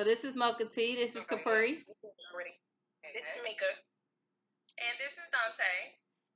[0.00, 0.96] So this is Mocha T.
[0.96, 1.84] This is Capri.
[3.14, 3.66] This is Mika.
[4.78, 5.74] And this is Dante.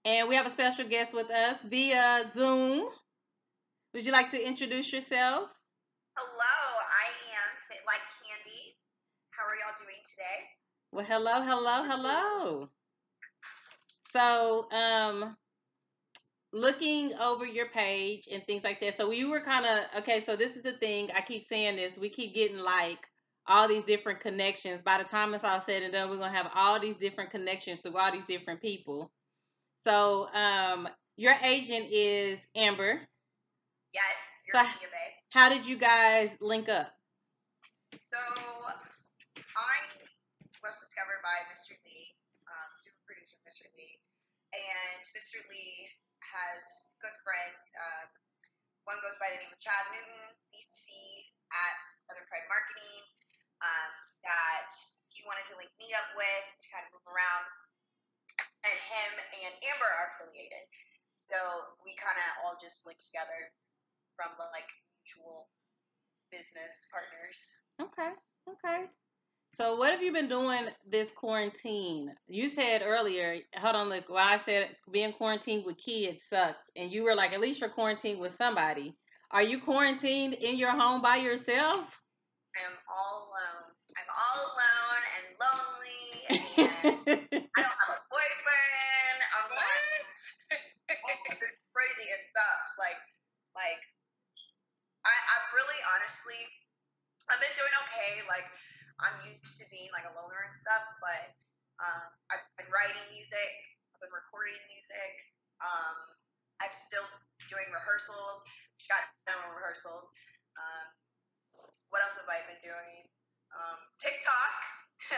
[0.05, 2.91] And we have a special guest with us via Zoom.
[3.95, 5.49] Would you like to introduce yourself?
[6.15, 8.77] Hello, I am Fit Like Candy.
[9.31, 10.45] How are y'all doing today?
[10.93, 12.69] Well, hello, hello, hello.
[14.13, 15.39] So, um,
[16.53, 18.99] looking over your page and things like that.
[18.99, 20.23] So you were kind of okay.
[20.23, 21.09] So this is the thing.
[21.17, 21.97] I keep saying this.
[21.97, 23.09] We keep getting like
[23.47, 24.81] all these different connections.
[24.83, 27.81] By the time it's all said and done, we're gonna have all these different connections
[27.81, 29.11] through all these different people.
[29.85, 33.01] So, um, your agent is Amber.
[33.93, 34.05] Yes,
[34.51, 35.15] So you're I- so, babe.
[35.31, 36.95] How did you guys link up?
[38.01, 38.19] So
[39.55, 39.77] I
[40.63, 41.77] was discovered by Mr.
[41.85, 42.15] Lee,
[42.49, 43.69] um, super producer Mr.
[43.77, 44.01] Lee,
[44.55, 45.39] and Mr.
[45.51, 45.91] Lee
[46.23, 47.75] has good friends.
[47.79, 48.09] Um,
[48.85, 50.91] one goes by the name of Chad Newton, BC
[51.53, 51.75] at
[52.11, 53.05] Other Pride Marketing,
[53.65, 53.93] um,
[54.29, 54.69] that
[55.09, 57.45] he wanted to link me up with to kind of move around.
[58.65, 59.13] And him
[59.45, 60.65] and Amber are affiliated.
[61.17, 61.37] So
[61.85, 63.53] we kind of all just linked together
[64.17, 64.69] from like
[65.01, 65.49] mutual
[66.33, 67.39] business partners.
[67.81, 68.13] Okay,
[68.49, 68.89] okay.
[69.55, 72.13] So what have you been doing this quarantine?
[72.27, 76.91] You said earlier, hold on, look, well, I said being quarantined with kids sucks, and
[76.91, 78.97] you were like, at least you're quarantined with somebody.
[79.31, 82.01] Are you quarantined in your home by yourself?
[82.55, 83.31] I am all
[84.35, 89.19] all alone and lonely, and I don't have a boyfriend.
[89.31, 90.03] I'm like,
[91.71, 92.07] crazy.
[92.11, 92.75] It sucks.
[92.75, 92.99] Like,
[93.55, 93.83] like,
[95.07, 96.41] I, I'm really honestly,
[97.31, 98.27] I've been doing okay.
[98.27, 98.47] Like,
[98.99, 101.31] I'm used to being like a loner and stuff, but
[101.79, 103.55] um, I've been writing music.
[103.95, 105.13] I've been recording music.
[105.63, 105.99] Um,
[106.59, 107.07] I'm still
[107.47, 108.43] doing rehearsals.
[108.83, 110.11] Just got done with rehearsals.
[110.59, 110.87] Um,
[111.95, 113.07] what else have I been doing?
[113.55, 114.53] Um, TikTok.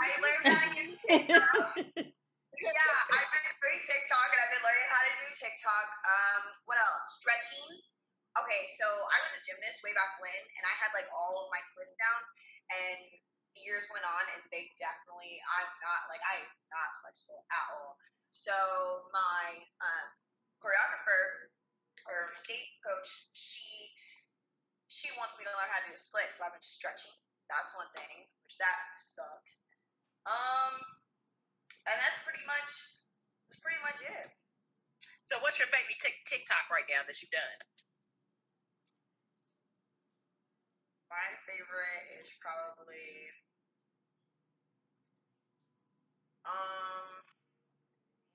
[0.00, 1.74] I learned how to use TikTok.
[1.76, 5.86] yeah, I've been doing TikTok and I've been learning how to do TikTok.
[6.08, 7.20] Um, what else?
[7.20, 7.68] Stretching.
[8.38, 11.50] Okay, so I was a gymnast way back when, and I had like all of
[11.50, 12.20] my splits down,
[12.70, 13.00] and
[13.58, 17.98] the years went on, and they definitely, I'm not like I'm not flexible at all.
[18.30, 18.54] So
[19.10, 20.08] my um,
[20.62, 21.50] choreographer
[22.06, 23.66] or stage coach, she
[24.86, 27.12] she wants me to learn how to do a split, so I've been stretching.
[27.48, 29.68] That's one thing, which that sucks.
[30.28, 30.76] Um,
[31.88, 32.70] and that's pretty much
[33.48, 34.28] that's pretty much it.
[35.24, 37.58] So, what's your favorite tic- TikTok right now that you've done?
[41.08, 43.32] My favorite is probably
[46.44, 47.08] um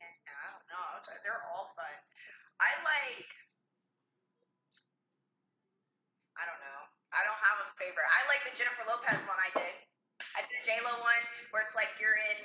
[0.02, 0.90] yeah, I don't know.
[1.22, 1.98] They're all fun.
[2.58, 3.30] I like
[6.38, 6.82] I don't know.
[7.14, 8.10] I don't have a favorite.
[8.10, 9.76] I like the Jennifer Lopez one I did.
[10.38, 12.40] I did a J Lo one where it's like you're in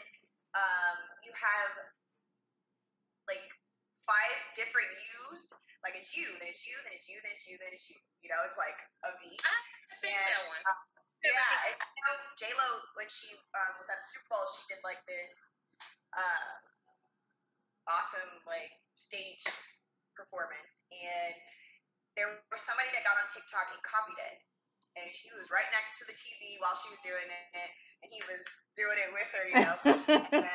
[0.57, 1.73] um you have
[3.29, 3.45] like
[4.05, 5.53] five different yous.
[5.85, 7.97] Like it's you, then it's you, then it's you, then it's you, then it's you.
[8.25, 8.77] You know, it's like
[9.07, 9.31] a V.
[9.39, 10.65] I seen And, that one.
[10.67, 10.79] uh,
[11.23, 12.69] yeah, and you know, J Lo
[12.99, 15.31] when she um, was at the Super Bowl, she did like this
[16.19, 16.51] uh,
[17.87, 19.47] awesome like stage
[20.19, 21.35] performance, and
[22.19, 24.43] there was somebody that got on TikTok and copied it,
[24.99, 27.71] and he was right next to the TV while she was doing it,
[28.03, 28.43] and he was
[28.75, 29.77] doing it with her, you know.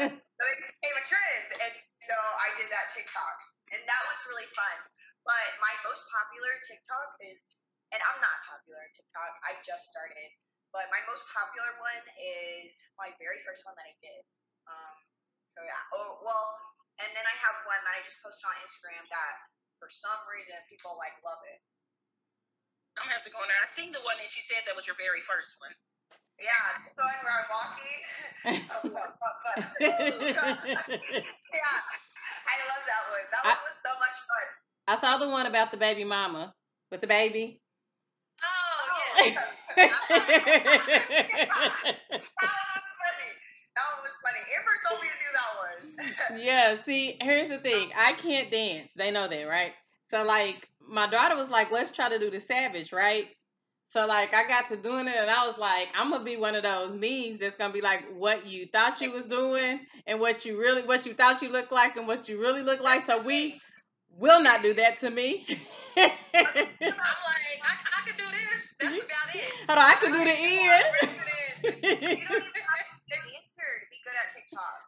[0.04, 1.74] and so it became a trend, and
[2.04, 3.38] so I did that TikTok,
[3.72, 4.78] and that was really fun.
[5.24, 7.48] But my most popular TikTok is,
[7.96, 9.32] and I'm not popular on TikTok.
[9.48, 10.30] I just started,
[10.76, 14.22] but my most popular one is my very first one that I did.
[14.68, 14.96] Um,
[15.56, 15.80] so yeah.
[15.96, 16.60] Oh well,
[17.00, 19.36] and then I have one that I just posted on Instagram that
[19.80, 21.60] for some reason people like love it.
[22.98, 23.58] I'm gonna have to go in there.
[23.62, 25.74] I seen the one and she said that was your very first one.
[26.42, 28.00] Yeah, the one where I'm walking.
[28.44, 29.64] Oh, fuck, fuck, fuck.
[29.80, 31.78] yeah,
[32.46, 33.26] I love that one.
[33.32, 34.48] That I- one was so much fun.
[34.88, 36.54] I saw the one about the baby mama
[36.92, 37.62] with the baby.
[38.44, 38.48] Oh,
[39.16, 39.34] Oh, yeah.
[39.78, 39.92] that
[41.54, 41.72] one
[42.12, 42.24] was
[43.00, 43.30] funny.
[43.76, 44.42] That one was funny.
[44.58, 45.52] Amber told me to do that
[46.34, 46.40] one.
[46.42, 47.92] yeah, see, here's the thing.
[47.96, 48.92] I can't dance.
[48.96, 49.74] They know that, right?
[50.10, 53.28] So like my daughter was like, let's try to do the savage, right?
[53.90, 56.56] So like I got to doing it and I was like, I'm gonna be one
[56.56, 60.46] of those memes that's gonna be like what you thought you was doing and what
[60.46, 63.06] you really what you thought you looked like and what you really look like.
[63.06, 63.62] So we
[64.18, 65.46] will not do that to me.
[65.98, 68.74] I'm like, I, I can do this.
[68.82, 69.54] That's about it.
[69.70, 70.86] Hold on, I can do the end.
[71.64, 73.18] you don't even have to
[73.94, 74.80] be good at TikTok.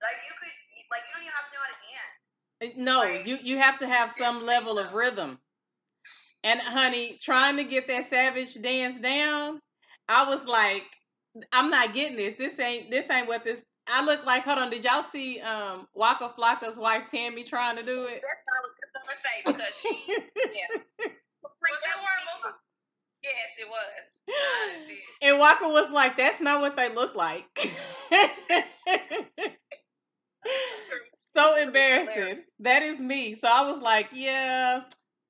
[0.00, 0.56] Like you could,
[0.88, 1.83] like you don't even have to know how to.
[2.76, 5.38] No, Like- you you have to have some level of rhythm.
[6.44, 9.60] And honey, trying to get that savage dance down,
[10.08, 10.84] I was like,
[11.52, 12.34] I'm not getting this.
[12.36, 13.60] This ain't this ain't what this.
[13.86, 14.44] I look like.
[14.44, 18.22] Hold on, did y'all see um Waka Flocka's wife Tammy trying to do it?
[18.22, 19.90] That's what I was just gonna say because she,
[20.54, 20.68] yeah.
[21.62, 21.96] Was that?
[23.22, 24.22] Yes, it was.
[25.22, 27.44] And Waka was like, "That's not what they look like."
[31.36, 32.42] so embarrassing.
[32.60, 33.36] That is me.
[33.36, 34.82] So I was like, "Yeah."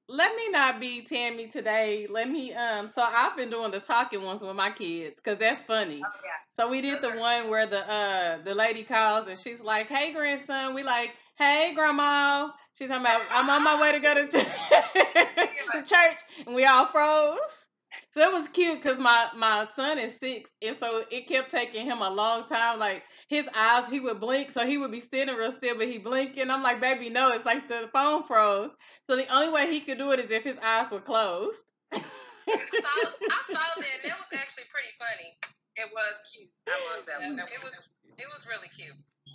[0.08, 2.06] Let me not be Tammy today.
[2.10, 2.88] Let me um.
[2.88, 6.02] So I've been doing the talking ones with my kids because that's funny.
[6.04, 6.62] Oh yeah.
[6.64, 10.12] So we did the one where the uh the lady calls and she's like, "Hey
[10.12, 14.26] grandson," we like, "Hey grandma." She's talking about, "I'm on my way to go to,
[14.28, 17.63] ch- to church," and we all froze.
[18.12, 21.87] So it was cute because my my son is six, and so it kept taking
[21.87, 22.79] him a long time.
[22.79, 25.99] Like his eyes, he would blink, so he would be standing real still, but he
[25.99, 26.50] blinking.
[26.50, 28.70] I'm like, "Baby, no!" It's like the phone froze.
[29.08, 31.62] So the only way he could do it is if his eyes were closed.
[31.93, 32.06] I saw,
[32.49, 33.99] I saw that.
[34.02, 35.37] and That was actually pretty funny.
[35.76, 36.50] It was cute.
[36.69, 37.37] I love that one.
[37.37, 37.73] That It was,
[38.19, 38.94] it was really cute.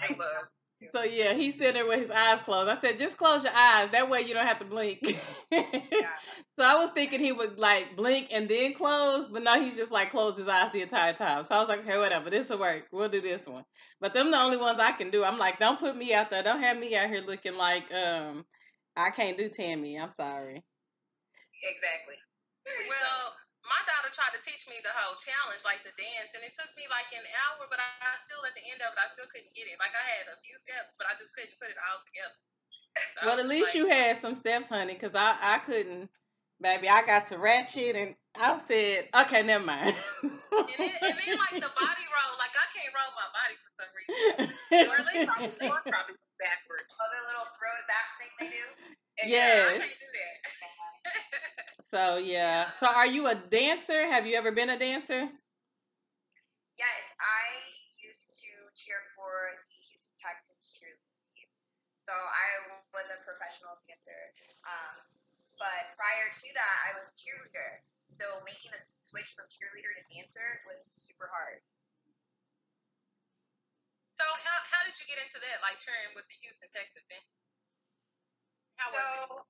[0.10, 0.48] It was.
[0.94, 2.70] So yeah, he's sitting there with his eyes closed.
[2.70, 3.92] I said, just close your eyes.
[3.92, 5.00] That way you don't have to blink.
[5.54, 9.92] so I was thinking he would like blink and then close, but no, he's just
[9.92, 11.46] like closed his eyes the entire time.
[11.50, 12.86] So I was like, okay, whatever, this will work.
[12.92, 13.66] We'll do this one.
[14.00, 15.26] But them the only ones I can do.
[15.26, 16.44] I'm like, don't put me out there.
[16.44, 18.46] Don't have me out here looking like um
[18.96, 20.00] I can't do Tammy.
[20.00, 20.64] I'm sorry.
[21.64, 22.16] Exactly.
[22.88, 23.34] Well,
[23.69, 26.69] my daughter tried to teach me the whole challenge, like the dance, and it took
[26.74, 29.30] me like an hour, but I, I still at the end of it, I still
[29.30, 29.77] couldn't get it.
[29.77, 32.38] Like I had a few steps, but I just couldn't put it all together.
[33.16, 36.10] So Well, at least like, you had some steps, honey, because I I couldn't.
[36.60, 39.95] Baby, I got to ratchet and I said, okay, never mind.
[40.21, 43.71] And then, and then like the body roll, like I can't roll my body for
[43.80, 44.51] some reason.
[44.92, 45.31] Or at least
[45.63, 46.96] or probably backwards.
[46.98, 48.66] Other little throw it back thing they do.
[49.22, 49.84] And Yes.
[49.84, 50.38] yeah, do that.
[51.90, 52.70] So yeah.
[52.78, 54.06] So are you a dancer?
[54.06, 55.26] Have you ever been a dancer?
[56.78, 57.44] Yes, I
[57.98, 61.50] used to cheer for the Houston Texans cheerleading team.
[62.06, 62.48] So I
[62.94, 64.22] was a professional dancer.
[64.70, 65.02] Um,
[65.58, 67.82] but prior to that, I was a cheerleader.
[68.08, 71.58] So making the switch from cheerleader to dancer was super hard.
[74.19, 77.07] So how how did you get into that, like cheering with the Houston Texans?
[77.07, 77.24] Then?
[78.75, 79.16] How was it?
[79.16, 79.48] so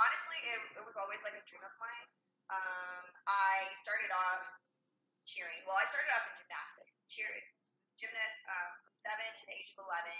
[0.00, 2.08] honestly, it, it was always like a dream of mine.
[2.48, 4.40] Um, I started off
[5.28, 5.60] cheering.
[5.68, 6.96] Well, I started off in gymnastics.
[7.12, 7.28] Cheer,
[8.00, 10.18] gymnast um, from seven to the age of eleven,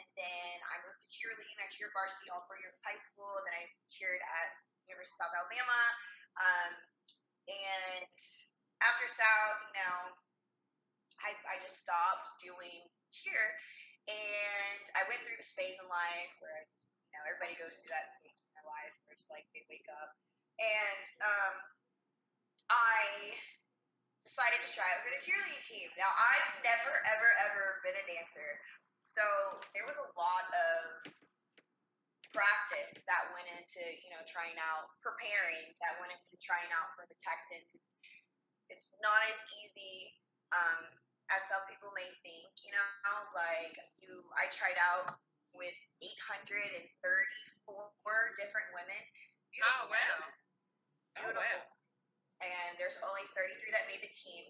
[0.00, 1.60] and then I moved to cheerleading.
[1.60, 3.36] I cheered varsity all four years of high school.
[3.36, 4.48] And then I cheered at
[4.88, 5.82] University of South Alabama.
[6.40, 6.72] Um,
[7.52, 8.16] and
[8.84, 10.00] after South, you know,
[11.24, 13.44] I, I just stopped doing cheer.
[14.06, 17.82] And I went through this phase in life where I just, you know, everybody goes
[17.82, 20.14] through that stage in their life where it's like they wake up.
[20.62, 21.56] And um,
[22.70, 23.34] I
[24.22, 25.90] decided to try out for the cheerleading team.
[25.98, 28.50] Now, I've never, ever, ever been a dancer.
[29.02, 29.22] So
[29.74, 31.14] there was a lot of
[32.34, 37.06] practice that went into, you know, trying out, preparing, that went into trying out for
[37.10, 37.70] the Texans.
[37.74, 37.90] It's,
[38.70, 40.10] it's not as easy
[40.54, 40.84] um,
[41.34, 45.18] as some people may think, you know, like you, I tried out
[45.54, 46.92] with 834
[48.36, 49.02] different women.
[49.64, 50.36] Oh wow.
[51.24, 51.60] Oh, wow.
[52.44, 54.44] And there's only 33 that made the team.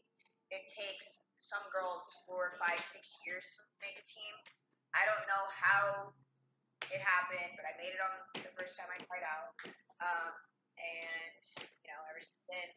[0.51, 4.35] It takes some girls four, five, six years to make a team.
[4.95, 6.11] I don't know how
[6.91, 9.55] it happened, but I made it on the first time I tried out.
[10.03, 10.33] Um,
[10.79, 12.69] and, you know, ever since then,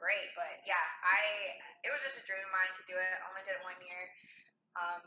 [0.00, 0.32] great.
[0.34, 1.20] But yeah, I
[1.84, 3.10] it was just a dream of mine to do it.
[3.20, 4.02] I only did it one year.
[4.74, 5.02] Um,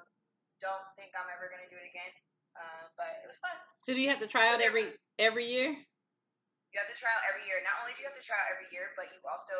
[0.62, 2.14] don't think I'm ever gonna do it again.
[2.54, 3.58] Uh, but it was fun.
[3.82, 5.74] So do you have to try out every every year?
[5.74, 7.62] You have to try out every year.
[7.66, 9.58] Not only do you have to try out every year, but you also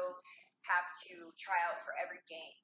[0.66, 2.56] have to try out for every game.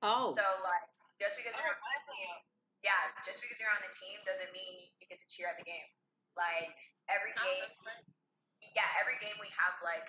[0.00, 0.86] Oh, So like,
[1.18, 2.32] just because you're on the team,
[2.86, 5.66] yeah, just because you're on the team doesn't mean you get to cheer at the
[5.66, 5.88] game.
[6.38, 6.70] Like
[7.10, 7.66] every Oh, game,
[8.72, 10.06] yeah, every game we have like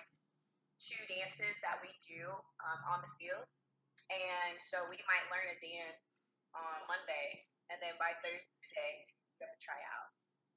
[0.80, 2.24] two dances that we do
[2.64, 3.44] um, on the field.
[4.10, 6.00] and so we might learn a dance
[6.56, 8.92] on Monday, and then by Thursday
[9.38, 10.08] you have to try out.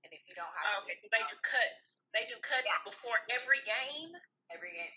[0.08, 2.08] And if you don't have Oh, okay, so they do cuts.
[2.16, 2.82] They do cuts Yeah.
[2.88, 4.12] before every game.
[4.52, 4.96] every game,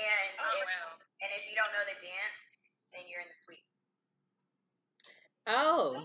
[0.00, 0.96] and Oh if, wow.
[1.22, 2.38] and if you don't know the dance,
[2.96, 3.64] then you're in the suite.
[5.46, 6.04] Oh,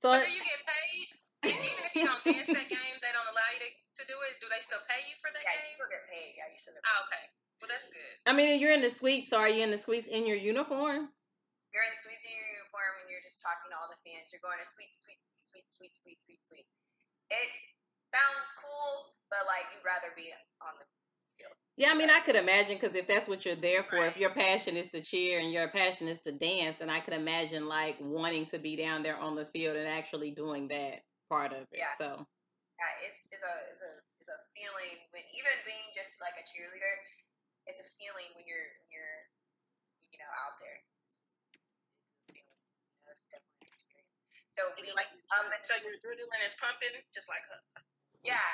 [0.00, 1.08] so But do you get paid?
[1.46, 4.32] Even if you don't dance that game, they don't allow you to, to do it.
[4.42, 5.76] Do they still pay you for that Yeah, you game?
[5.78, 6.30] still get paid.
[6.34, 6.98] Yeah, you still get oh, paid.
[6.98, 7.24] Oh, okay.
[7.62, 8.14] Well, that's good.
[8.28, 9.32] I mean, you're in the suite.
[9.32, 11.08] So are you in the suites in your uniform?
[11.72, 14.32] You're in the suite in your uniform, and you're just talking to all the fans.
[14.32, 16.68] You're going to suite, suite, suite, suite, suite, suite, suite.
[17.32, 17.50] It
[18.12, 20.86] sounds cool, but like you'd rather be on the
[21.36, 21.52] field.
[21.76, 24.30] Yeah, I mean, I could imagine because if that's what you're there for, if your
[24.30, 27.96] passion is to cheer and your passion is to dance, then I could imagine like
[28.00, 31.78] wanting to be down there on the field and actually doing that part of it.
[31.80, 31.94] Yeah.
[31.98, 32.26] So
[32.76, 36.44] yeah, it's, it's a it's a it's a feeling when even being just like a
[36.44, 36.94] cheerleader,
[37.64, 39.16] it's a feeling when you're when you're
[40.12, 40.76] you know out there.
[41.08, 41.32] It's,
[42.28, 42.60] it's a feeling.
[42.92, 44.12] You know, it's definitely an experience.
[44.52, 47.44] So we Like, um and so your adrenaline is pumping, just like
[48.20, 48.48] yeah,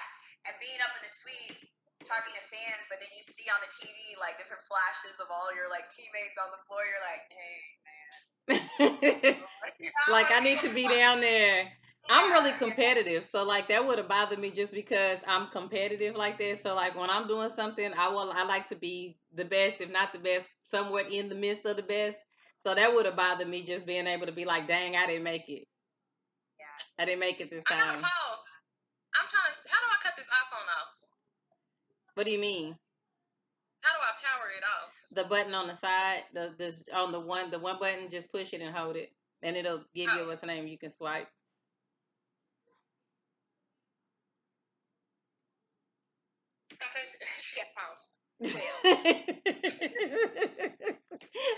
[0.46, 1.72] and being up in the suites
[2.04, 5.50] talking to fans, but then you see on the TV like different flashes of all
[5.54, 6.82] your like teammates on the floor.
[6.82, 9.42] You're like, hey man,
[10.14, 11.70] like I need to be down there.
[12.10, 16.38] I'm really competitive, so like that would have bothered me just because I'm competitive like
[16.38, 16.62] that.
[16.62, 19.90] So like when I'm doing something, I will I like to be the best, if
[19.90, 22.18] not the best, somewhat in the midst of the best.
[22.66, 25.24] So that would have bothered me just being able to be like, dang, I didn't
[25.24, 25.66] make it.
[26.58, 26.64] Yeah.
[26.98, 28.02] I didn't make it this I gotta time.
[28.02, 28.44] pause.
[29.14, 29.68] I'm trying to.
[29.68, 30.88] How do I cut this iPhone off?
[32.14, 32.76] What do you mean?
[33.82, 34.90] How do I power it off?
[35.12, 38.52] The button on the side, the this on the one the one button, just push
[38.52, 40.16] it and hold it, and it'll give oh.
[40.16, 40.28] you Oh.
[40.28, 40.66] what's the name.
[40.66, 41.28] You can swipe.
[46.90, 47.04] Okay,
[47.40, 48.08] she got pause.
[48.44, 48.46] I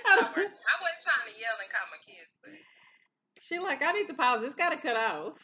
[0.06, 0.52] not don't- working.
[0.52, 2.52] I wasn't trying to yell and call my kids, but
[3.40, 4.42] She like, I need to pause.
[4.44, 5.38] It's got to cut off.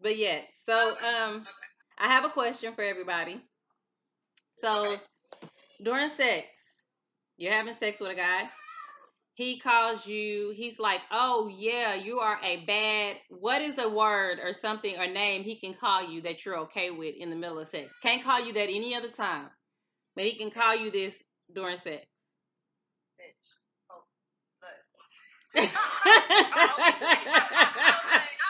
[0.00, 1.46] But yeah, so um,
[1.98, 3.40] I have a question for everybody.
[4.58, 5.00] So Okay.
[5.82, 6.46] during sex,
[7.36, 8.48] you're having sex with a guy.
[9.36, 10.52] He calls you.
[10.56, 13.18] He's like, "Oh yeah, you are a bad.
[13.30, 16.90] What is a word or something or name he can call you that you're okay
[16.92, 17.94] with in the middle of sex?
[18.02, 19.50] Can't call you that any other time,
[20.16, 21.22] but he can call you this
[21.54, 22.06] during sex."
[23.20, 23.48] bitch.
[23.90, 24.04] Oh,
[24.62, 24.80] look.
[25.56, 25.70] I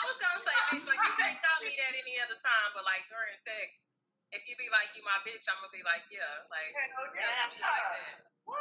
[0.06, 3.06] was gonna say, bitch, like you can't call me that any other time, but like
[3.10, 3.68] during sex,
[4.34, 7.50] if you be like you my bitch, I'm gonna be like, yeah, like Hell yeah,
[7.50, 8.35] some like that.
[8.46, 8.58] What?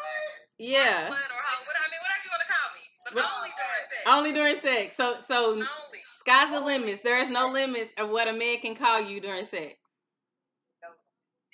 [0.57, 4.03] yeah, hoe, what I mean, whatever you wanna call me, but But- only during sex.
[4.05, 4.97] only during sex.
[4.97, 6.01] So so Only.
[6.19, 7.01] sky's the limits.
[7.01, 9.77] There is no limits of what a man can call you during sex.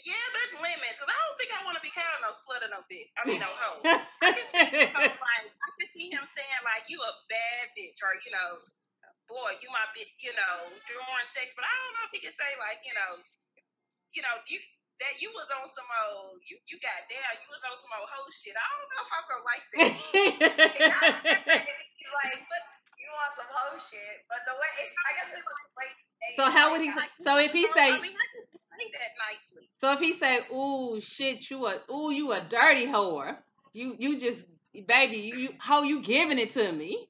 [0.01, 0.97] Yeah, there's limits.
[0.97, 3.05] Cause I don't think I want to be called no slut or no bitch.
[3.19, 3.85] I mean, no hoe.
[4.25, 8.01] I can see him like I can see him saying like you a bad bitch
[8.01, 8.57] or you know,
[9.29, 11.53] boy, you my bitch, you know, during sex.
[11.53, 13.11] But I don't know if he can say like you know,
[14.17, 14.57] you know, you
[15.01, 18.05] that you was on some old you you got down, you was on some old
[18.05, 18.53] hoe shit.
[18.53, 21.65] I don't know if I'm gonna like that.
[22.11, 22.59] Like, but
[22.99, 26.03] you want some hoe shit, but the way it's, I guess it's the way you
[26.11, 26.91] say so how would he?
[26.91, 29.69] Say, so if he say, I mean, I that nicely.
[29.79, 33.37] so if he say, "Ooh shit, you a, ooh you a dirty whore,"
[33.71, 34.43] you you just
[34.85, 37.07] baby, you, you how you giving it to me?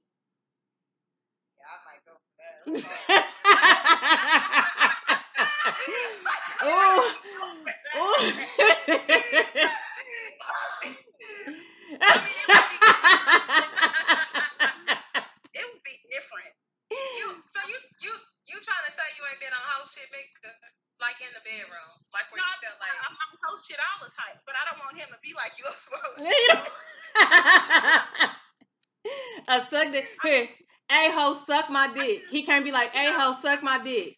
[1.57, 2.73] Yeah, I might go for
[3.09, 3.25] that.
[7.25, 7.30] ooh.
[15.51, 16.53] It would be different.
[16.91, 18.13] You so you you
[18.47, 20.51] you trying to say you ain't been on house shit, nigga?
[20.99, 23.99] Like in the bedroom, like where No, you felt like I'm on hoe shit all
[24.05, 26.71] the time, but I don't want him to be like you on some hoe shit.
[29.47, 30.07] A suck dick.
[30.23, 30.47] Here,
[30.91, 32.23] a ho suck my dick.
[32.29, 34.17] He can't be like, a ho suck my dick.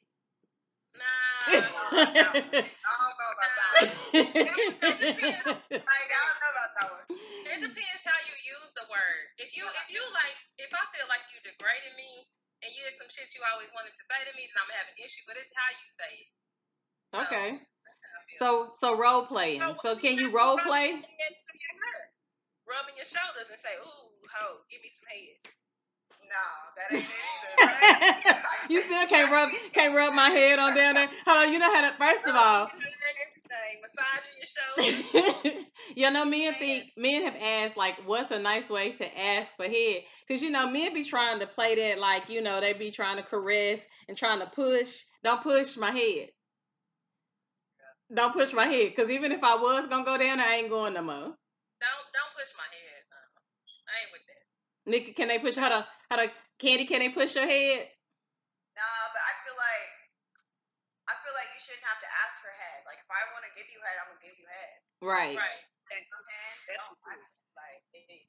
[0.97, 2.61] nah.
[4.13, 5.41] depends.
[5.73, 7.05] Like, I don't know about that one.
[7.49, 9.23] It depends how you use the word.
[9.41, 12.09] If you if you like if I feel like you degraded me
[12.61, 14.81] and you did some shit you always wanted to say to me, then I'm gonna
[14.81, 15.25] have an issue.
[15.25, 16.29] But it's how you say it.
[17.25, 17.49] okay.
[17.57, 18.39] I feel.
[18.39, 19.61] So so role playing.
[19.81, 21.01] So can you role play?
[22.63, 25.35] Rubbing your shoulders and say, "Ooh, ho, give me some head."
[26.29, 26.45] No,
[26.77, 27.51] that ain't it either.
[27.59, 28.43] That ain't it.
[28.73, 31.09] you still can't rub can't rub my head on down there.
[31.27, 32.69] Hold on, you know how to first of all.
[33.53, 35.65] Everything, massaging your shoulders.
[35.95, 39.65] you know, men think men have asked like, what's a nice way to ask for
[39.65, 40.03] head?
[40.27, 43.17] Because you know, men be trying to play that like, you know, they be trying
[43.17, 45.03] to caress and trying to push.
[45.23, 46.29] Don't push my head.
[48.13, 48.93] Don't push my head.
[48.95, 51.15] Because even if I was gonna go down, I ain't going no more.
[51.15, 53.01] Don't don't push my head.
[53.09, 53.17] No.
[53.89, 54.91] I okay with that.
[54.91, 56.85] Nikki, can they push how to how to Candy?
[56.85, 57.87] Can they push your head?
[58.75, 59.89] Nah, but I feel like
[61.09, 62.83] I feel like you shouldn't have to ask for head.
[62.85, 64.73] Like if I want to give you head, I'm gonna give you head.
[64.99, 65.35] Right.
[65.39, 65.63] Right.
[65.89, 66.79] You know what I'm saying?
[66.79, 67.25] Don't ask,
[67.55, 68.27] like, hey,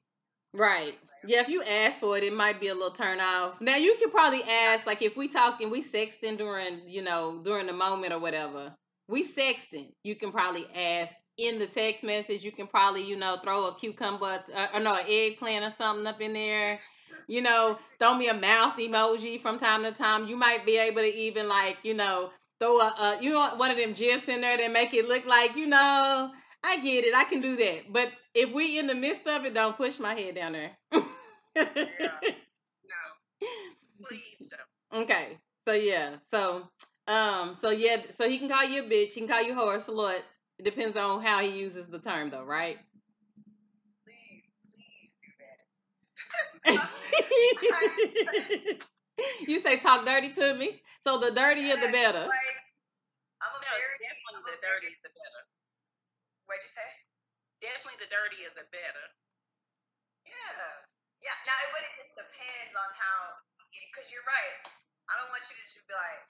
[0.53, 0.95] Right.
[1.27, 3.59] Yeah, if you ask for it, it might be a little turn off.
[3.59, 7.67] Now you can probably ask, like if we talking, we sexting during, you know, during
[7.67, 8.73] the moment or whatever.
[9.07, 9.91] We sexting.
[10.03, 12.43] You can probably ask in the text message.
[12.43, 16.07] You can probably, you know, throw a cucumber uh, or no, an eggplant or something
[16.07, 16.79] up in there.
[17.27, 20.27] You know, throw me a mouth emoji from time to time.
[20.27, 23.71] You might be able to even like, you know, throw a, a you know, one
[23.71, 26.31] of them gifs in there that make it look like, you know,
[26.63, 27.15] I get it.
[27.15, 27.91] I can do that.
[27.91, 30.71] But if we in the midst of it, don't push my head down there.
[30.91, 31.05] No,
[34.07, 34.61] please don't.
[35.03, 35.37] Okay.
[35.67, 36.15] So yeah.
[36.31, 36.67] So
[37.07, 37.57] um.
[37.61, 37.97] So yeah.
[38.17, 39.09] So he can call you a bitch.
[39.09, 40.19] He can call you a whore, slut.
[40.57, 42.77] It depends on how he uses the term, though, right?
[44.05, 45.31] please, please do
[46.73, 46.89] that.
[49.47, 50.81] you say talk dirty to me.
[51.01, 52.25] So the dirtier the better.
[52.27, 52.57] Like,
[53.41, 55.43] I'm a No, very definitely I'm the dirtier the better.
[56.45, 56.89] What'd you say?
[57.63, 59.05] Definitely the dirtier the better.
[60.27, 61.25] Yeah.
[61.25, 61.37] Yeah.
[61.47, 63.39] Now, but it just depends on how,
[63.71, 64.59] because you're right.
[65.09, 66.23] I don't want you to just be like,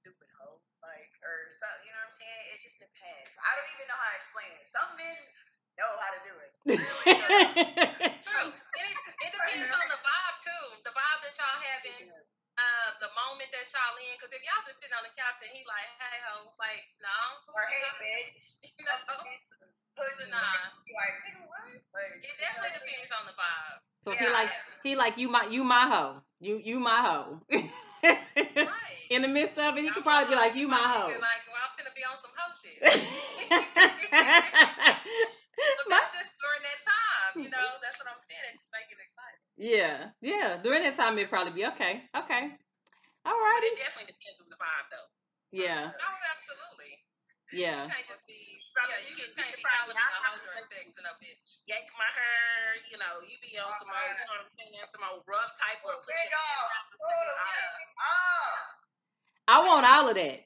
[0.00, 1.84] stupid hoe, like, or something.
[1.84, 2.42] You know what I'm saying?
[2.54, 3.30] It just depends.
[3.40, 4.64] I don't even know how to explain it.
[4.70, 5.18] Some men
[5.76, 6.50] know how to do it.
[6.64, 7.18] Really.
[8.24, 8.48] True.
[8.52, 8.94] It,
[9.24, 9.98] it depends on the vibe.
[9.98, 10.23] The vibe
[11.24, 12.12] that y'all having,
[12.60, 14.14] um, the moment that y'all in.
[14.20, 17.16] Because if y'all just sitting on the couch and he like, hey ho, like, no,
[17.56, 18.36] or hey, bitch.
[18.78, 18.96] You know?
[19.96, 20.28] Pussy.
[20.30, 20.42] Nah.
[20.84, 21.14] You like,
[21.46, 21.70] what?
[21.94, 23.78] Like, It definitely depends on the vibe.
[24.02, 24.50] so he like
[24.82, 26.20] he like you my you my hoe.
[26.42, 27.40] You you my hoe.
[27.48, 27.70] Right.
[29.14, 31.06] In the midst of it, he I'm could probably be like, like you my hoe.
[31.08, 32.82] Like, well, I'm finna be on some hoe shit.
[35.54, 37.68] But My- that's just during that time, you know.
[37.80, 38.42] That's what I'm saying.
[38.52, 39.33] It make it exciting.
[39.56, 40.58] Yeah, yeah.
[40.62, 42.02] During that time, it'd probably be okay.
[42.16, 42.44] Okay.
[43.24, 43.72] But Alrighty.
[43.72, 45.08] it definitely depends on the vibe, though.
[45.54, 46.92] Yeah, No, absolutely.
[47.54, 47.86] yeah.
[47.86, 48.36] You can't just be,
[48.74, 50.86] Right, yeah, you you can- just you can't be calling me a hoe during sex
[50.98, 51.62] and a bitch.
[51.70, 54.74] Yank my hair, you know, you be on some old, you know what I'm saying,
[54.90, 55.94] some old rough type of.
[56.02, 56.84] put Big your Oh, out.
[56.90, 58.58] big off.
[59.46, 60.40] I want all of that.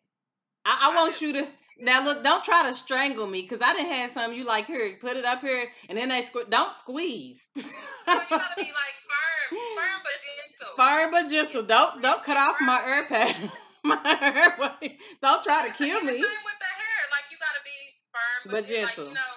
[0.68, 1.44] I, I want you to
[1.80, 2.22] now look.
[2.22, 4.32] Don't try to strangle me because I didn't have some.
[4.32, 7.40] You like here, put it up here, and then they squ- don't squeeze.
[8.08, 10.72] No, you gotta be like firm, firm but gentle.
[10.78, 11.62] Firm but gentle.
[11.62, 13.52] Don't don't cut off my air pad.
[13.84, 14.96] my airway.
[15.20, 16.12] Don't try to kill me.
[16.16, 17.00] same with the hair.
[17.12, 17.76] Like you gotta be
[18.08, 19.04] firm but, But gen- gentle.
[19.04, 19.34] Like, you know,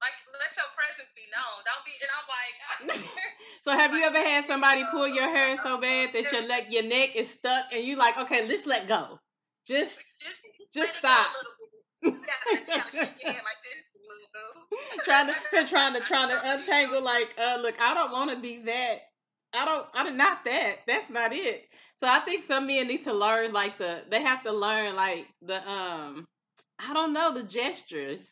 [0.00, 1.60] like let your presence be known.
[1.68, 1.92] Don't be.
[2.00, 3.20] And I'm like, ah,
[3.64, 6.84] So have you ever had somebody pull your hair so bad that your leg your
[6.84, 9.18] neck is stuck and you like, okay, let's let go.
[9.66, 9.92] Just
[10.74, 11.32] Just, just let it go stop.
[11.34, 11.70] little bit.
[12.02, 13.56] You gotta, you gotta shake your head like
[15.04, 15.34] trying to
[15.66, 18.98] trying to trying to untangle like uh look i don't want to be that
[19.54, 21.64] i don't i'm not that that's not it
[21.96, 25.26] so i think some men need to learn like the they have to learn like
[25.42, 26.26] the um
[26.78, 28.30] i don't know the gestures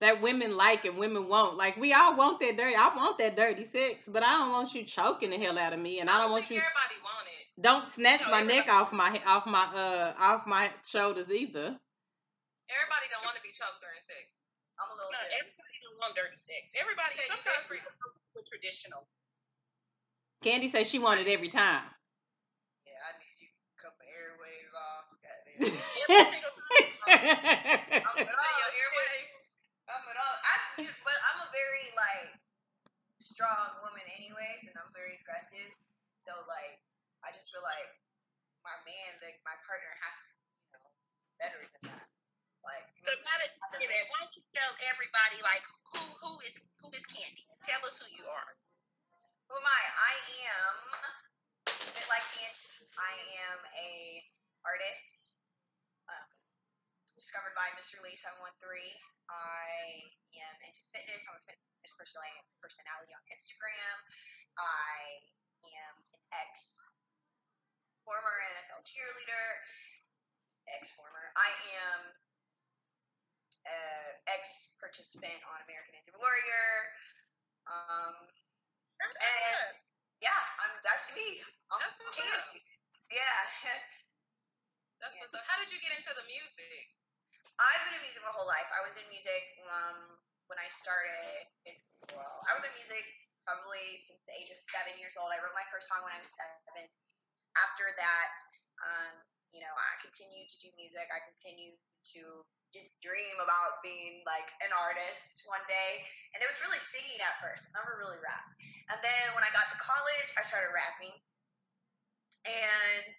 [0.00, 3.36] that women like and women won't like we all want that dirty i want that
[3.36, 6.18] dirty sex but i don't want you choking the hell out of me and i
[6.18, 7.31] don't want think you everybody want it.
[7.60, 11.76] Don't snatch No, my neck off my off my uh off my shoulders either
[12.72, 14.24] Everybody don't want to be choked during sex.
[14.80, 15.36] I'm a little No, bit.
[15.44, 16.72] everybody don't want dirty sex.
[16.80, 18.16] Everybody, Yeah, sometimes we different.
[18.32, 19.04] with traditional.
[20.40, 21.84] candy says she wanted every time
[22.88, 25.06] Yeah, I need you to cut my airways off.
[25.20, 25.68] Goddamn.
[25.68, 26.72] Every single time.
[28.08, 29.34] I'm Say your airways.
[29.92, 30.36] I'm at all.
[30.48, 30.56] I,
[31.04, 32.32] but I'm a very like
[33.20, 35.70] strong woman, anyways, and I'm very aggressive.
[36.24, 36.81] So like, I
[37.42, 37.90] just feel like
[38.62, 40.30] my man, like my partner, has to,
[40.62, 40.86] you know,
[41.42, 42.06] better than that.
[42.62, 46.38] Like, So now that you say that, why don't you tell everybody like who who
[46.46, 47.42] is who is Candy?
[47.66, 48.54] Tell us who you are.
[49.50, 49.82] who am I?
[49.90, 50.14] I
[50.46, 50.74] am
[51.66, 52.86] a Fit Like Candy.
[52.94, 53.14] I
[53.50, 54.22] am a
[54.62, 55.34] artist.
[56.06, 56.30] Um,
[57.18, 57.98] discovered by Mr.
[58.06, 58.54] Lee 713.
[59.26, 60.06] I
[60.38, 61.26] am into fitness.
[61.26, 61.90] I'm a fitness
[62.62, 63.96] personality on Instagram.
[64.62, 65.18] I
[65.82, 66.78] am an ex
[68.04, 69.46] former NFL cheerleader.
[70.78, 71.32] Ex former.
[71.34, 71.50] I
[71.82, 72.00] am
[73.66, 76.70] uh, ex participant on American Ninja Warrior.
[77.66, 78.14] Um,
[78.98, 80.30] That's and good.
[80.30, 81.42] yeah, I'm that's me.
[81.70, 82.62] I'm That's what's Candy.
[83.10, 83.42] Yeah.
[85.02, 85.42] That's what's up.
[85.50, 86.94] How did you get into the music?
[87.58, 88.70] I've been in music my whole life.
[88.70, 89.98] I was in music um,
[90.46, 91.50] when I started.
[91.66, 91.74] In,
[92.14, 93.02] well, I was in music
[93.42, 95.34] probably since the age of seven years old.
[95.34, 96.86] I wrote my first song when I was seven.
[97.56, 98.34] After that,
[98.82, 99.14] um,
[99.52, 101.04] you know, I continued to do music.
[101.12, 101.76] I continued
[102.16, 102.22] to
[102.72, 106.00] just dream about being like an artist one day.
[106.32, 107.68] And it was really singing at first.
[107.68, 108.56] I never really rapped.
[108.88, 111.12] And then when I got to college, I started rapping.
[112.48, 113.12] And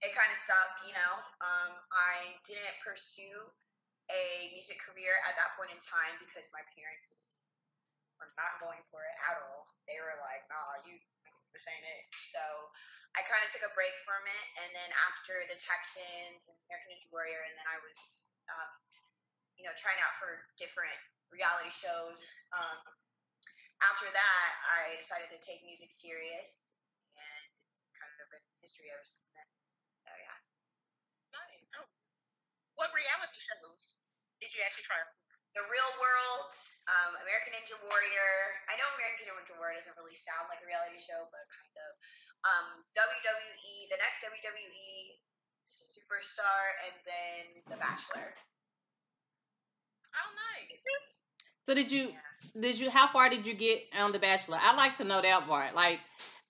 [0.00, 1.14] it kind of stuck, you know.
[1.44, 3.52] Um, I didn't pursue
[4.08, 7.36] a music career at that point in time because my parents
[8.16, 9.68] were not going for it at all.
[9.84, 10.96] They were like, nah, you,
[11.52, 12.04] this ain't it.
[12.32, 12.42] So
[13.16, 14.46] I kind of took a break from it.
[14.60, 17.98] And then after the Texans and American Ninja Warrior, and then I was,
[18.52, 18.72] um,
[19.56, 21.00] you know, trying out for different
[21.32, 22.20] reality shows.
[22.52, 22.84] Um,
[23.80, 26.68] after that, I decided to take music serious.
[27.16, 29.48] And it's kind of been history ever since then.
[30.04, 30.36] So yeah.
[31.32, 31.64] Nice.
[31.80, 31.88] Oh.
[32.76, 33.96] What reality shows
[34.44, 35.00] did you actually try?
[35.56, 36.52] The Real World,
[36.84, 38.32] um, American Ninja Warrior.
[38.68, 41.96] I know American Ninja Warrior doesn't really sound like a reality show, but kind of.
[42.44, 45.18] Um, WWE, the next WWE
[45.66, 48.34] Superstar, and then The Bachelor.
[50.14, 50.78] Oh, nice.
[51.66, 52.60] So did you Yeah.
[52.60, 54.58] did you how far did you get on The Bachelor?
[54.60, 55.74] I like to know that part.
[55.74, 56.00] Like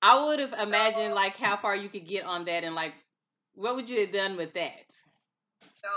[0.02, 2.94] I would have imagined like how far you could get on that and like
[3.54, 4.92] what would you have done with that?
[5.80, 5.88] So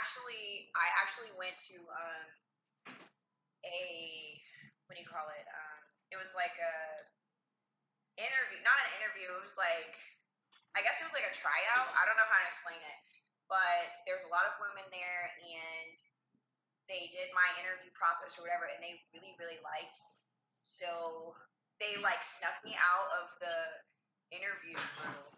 [0.00, 2.24] actually, I actually went to um,
[3.68, 4.40] a
[4.86, 5.44] what do you call it?
[5.44, 6.74] Um, it was like a
[8.18, 9.28] interview, not an interview.
[9.28, 9.94] It was like
[10.76, 11.88] I guess it was like a tryout.
[11.96, 12.98] I don't know how to explain it,
[13.48, 15.94] but there was a lot of women there, and
[16.88, 19.96] they did my interview process or whatever, and they really really liked.
[20.00, 20.08] me.
[20.62, 21.34] So
[21.80, 23.56] they like snuck me out of the
[24.32, 25.32] interview room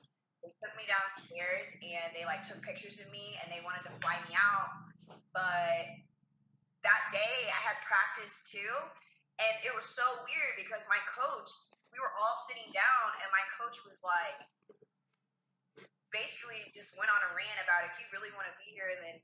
[0.45, 3.93] they took me downstairs and they like took pictures of me and they wanted to
[4.05, 4.69] fly me out.
[5.33, 5.89] But
[6.85, 8.75] that day I had practice too.
[9.41, 11.51] And it was so weird because my coach,
[11.95, 14.43] we were all sitting down and my coach was like,
[16.11, 19.19] basically just went on a rant about if you really want to be here, then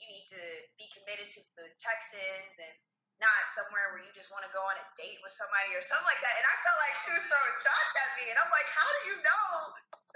[0.00, 0.42] you need to
[0.80, 2.76] be committed to the Texans and
[3.20, 6.08] not somewhere where you just want to go on a date with somebody or something
[6.08, 6.34] like that.
[6.40, 8.32] And I felt like she was throwing shots at me.
[8.32, 9.48] And I'm like, how do you know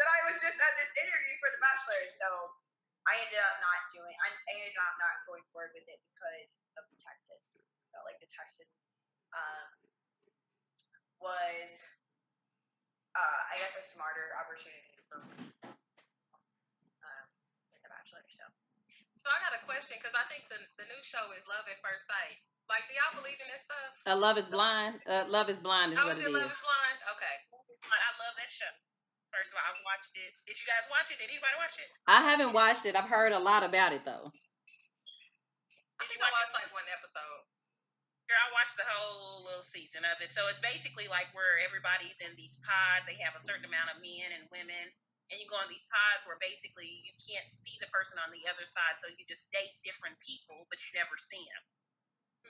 [0.00, 2.00] that I was just at this interview for The Bachelor?
[2.16, 2.28] So
[3.04, 6.88] I ended up not doing, I ended up not going forward with it because of
[6.88, 7.60] the Texans.
[7.60, 8.88] I felt like the Texans
[9.36, 9.83] um,
[11.22, 11.70] was,
[13.14, 15.50] uh, I guess, a smarter opportunity for me
[17.02, 17.24] um,
[17.74, 18.22] with The Bachelor.
[18.32, 18.44] So.
[19.14, 21.80] So I got a question because I think the the new show is Love at
[21.80, 22.36] First Sight.
[22.68, 23.92] Like, do y'all believe in that stuff?
[24.04, 25.00] Uh, Love is blind.
[25.08, 26.52] Uh, Love is blind is oh, what is it it Love is.
[26.52, 26.98] is Blind?
[27.16, 27.36] Okay.
[27.84, 28.68] I love that show.
[29.32, 30.32] First of all, I've watched it.
[30.48, 31.16] Did you guys watch it?
[31.20, 31.88] Did anybody watch it?
[32.08, 32.96] I haven't watched it.
[32.96, 34.28] I've heard a lot about it though.
[36.00, 36.64] I think you I watched it?
[36.64, 37.40] like one episode.
[38.24, 40.32] Girl, I watched the whole little season of it.
[40.32, 43.04] So it's basically like where everybody's in these pods.
[43.04, 44.88] They have a certain amount of men and women.
[45.28, 48.44] And you go on these pods where basically you can't see the person on the
[48.48, 48.96] other side.
[49.00, 51.64] So you just date different people, but you never see them.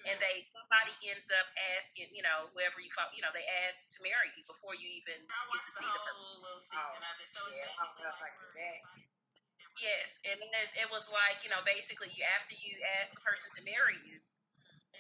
[0.04, 3.88] And they somebody ends up asking, you know, whoever you fo- you know, they ask
[3.94, 6.42] to marry you before you even get to see the person.
[6.44, 7.30] little oh, season of it.
[7.32, 8.78] So Yeah, I don't know if I can do that.
[9.80, 13.60] Yes, and it was like you know basically you after you ask the person to
[13.66, 14.22] marry you,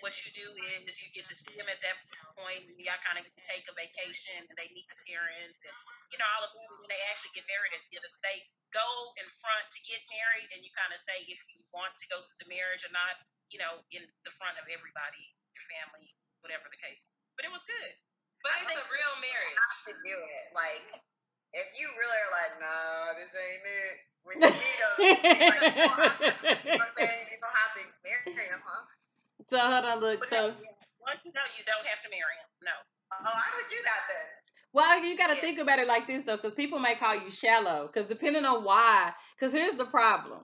[0.04, 0.52] what you do
[0.84, 1.96] is you get to see them at that
[2.36, 5.72] point, and y'all kind of take a vacation, and they meet the parents, and
[6.12, 7.72] you know all of that, and they actually get married.
[7.72, 8.84] And you know, they go
[9.16, 12.20] in front to get married, and you kind of say if you want to go
[12.20, 13.16] through the marriage or not,
[13.48, 15.24] you know, in the front of everybody,
[15.56, 16.12] your family,
[16.44, 17.08] whatever the case.
[17.40, 17.92] But it was good.
[18.44, 19.56] But I it's a real marriage.
[19.56, 20.44] have to do it.
[20.52, 20.84] Like,
[21.56, 23.96] if you really are like, nah, this ain't it.
[24.28, 26.28] When you meet them, like, you don't have to,
[26.60, 27.24] you know what I'm saying?
[27.32, 28.84] You don't have to marry them, huh?
[29.48, 30.20] So hold on, look.
[30.20, 30.46] But So
[31.00, 32.48] once you know, you don't have to marry him.
[32.64, 32.72] No.
[33.12, 34.28] Oh, I would do that then.
[34.72, 35.44] Well, you got to Yes.
[35.44, 37.86] think about it like this though, because people may call you shallow.
[37.86, 40.40] Because depending on why, because here's the problem.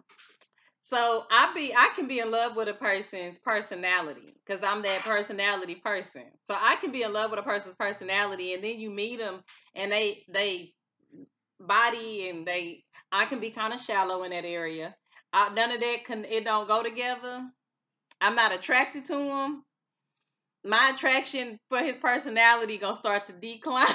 [0.88, 5.02] So I be I can be in love with a person's personality because I'm that
[5.02, 6.24] personality person.
[6.42, 9.42] So I can be in love with a person's personality, and then you meet them,
[9.74, 10.72] and they they
[11.60, 14.96] body and they I can be kind of shallow in that area.
[15.32, 17.44] I, none of that can it don't go together.
[18.20, 19.64] I'm not attracted to him.
[20.64, 23.88] My attraction for his personality gonna start to decline.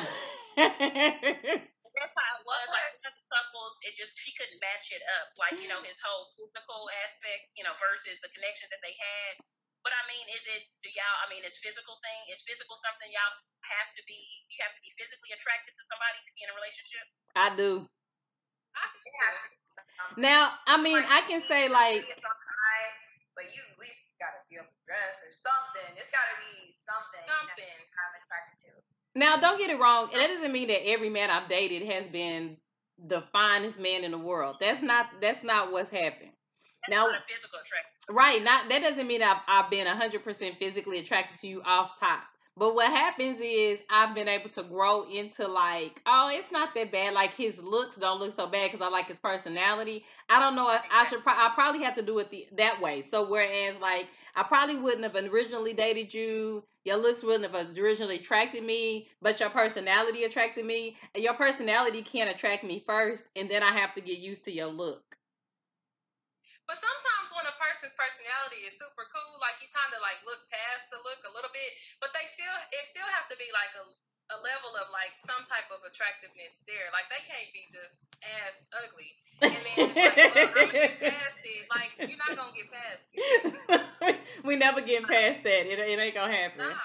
[0.58, 2.68] That's how it was.
[2.74, 3.06] Like uh-huh.
[3.06, 5.30] one of the couples, it just she couldn't match it up.
[5.38, 5.88] Like you know mm.
[5.88, 9.46] his whole physical aspect, you know, versus the connection that they had.
[9.86, 10.66] But I mean, is it?
[10.82, 11.18] Do y'all?
[11.22, 12.34] I mean, is physical thing?
[12.34, 13.38] Is physical something y'all
[13.70, 14.18] have to be?
[14.50, 17.06] You have to be physically attracted to somebody to be in a relationship.
[17.38, 17.86] I do.
[18.74, 20.26] I It has to be something.
[20.26, 22.02] Now, I mean, I can say like
[23.38, 25.90] Maybe it's on high, but you at least gotta be able to dress or something.
[26.00, 27.22] It's gotta be something.
[27.22, 27.78] you know, something.
[28.00, 28.72] I'm attracted to.
[29.16, 30.10] now don't get it wrong.
[30.14, 32.58] That doesn't mean that every man I've dated has been
[32.98, 34.58] the finest man in the world.
[34.60, 36.32] That's not that's not what's happened.
[36.88, 37.92] That's Now- not a physical attraction.
[38.10, 38.44] Right.
[38.44, 42.24] Not that doesn't mean I've I've been hundred percent physically attracted to you off top.
[42.58, 46.90] But what happens is I've been able to grow into like, oh, it's not that
[46.90, 47.14] bad.
[47.14, 50.06] Like his looks don't look so bad because I like his personality.
[50.30, 51.22] I don't know if I should.
[51.22, 53.02] Pro- I probably have to do it the, that way.
[53.02, 56.64] So whereas like I probably wouldn't have originally dated you.
[56.86, 60.96] Your looks wouldn't have originally attracted me, but your personality attracted me.
[61.14, 64.52] And your personality can't attract me first, and then I have to get used to
[64.52, 65.04] your look.
[66.68, 67.15] But sometimes
[67.76, 71.32] person's personality is super cool, like you kind of like look past the look a
[71.36, 73.84] little bit, but they still it still have to be like a
[74.32, 76.88] a level of like some type of attractiveness there.
[76.96, 79.12] Like they can't be just ass ugly.
[79.44, 81.64] And then it's like, well, I'm gonna get past it.
[81.68, 84.16] Like you're not gonna get past it.
[84.48, 85.68] we never get past that.
[85.68, 86.64] It, it ain't gonna happen.
[86.64, 86.80] Nah,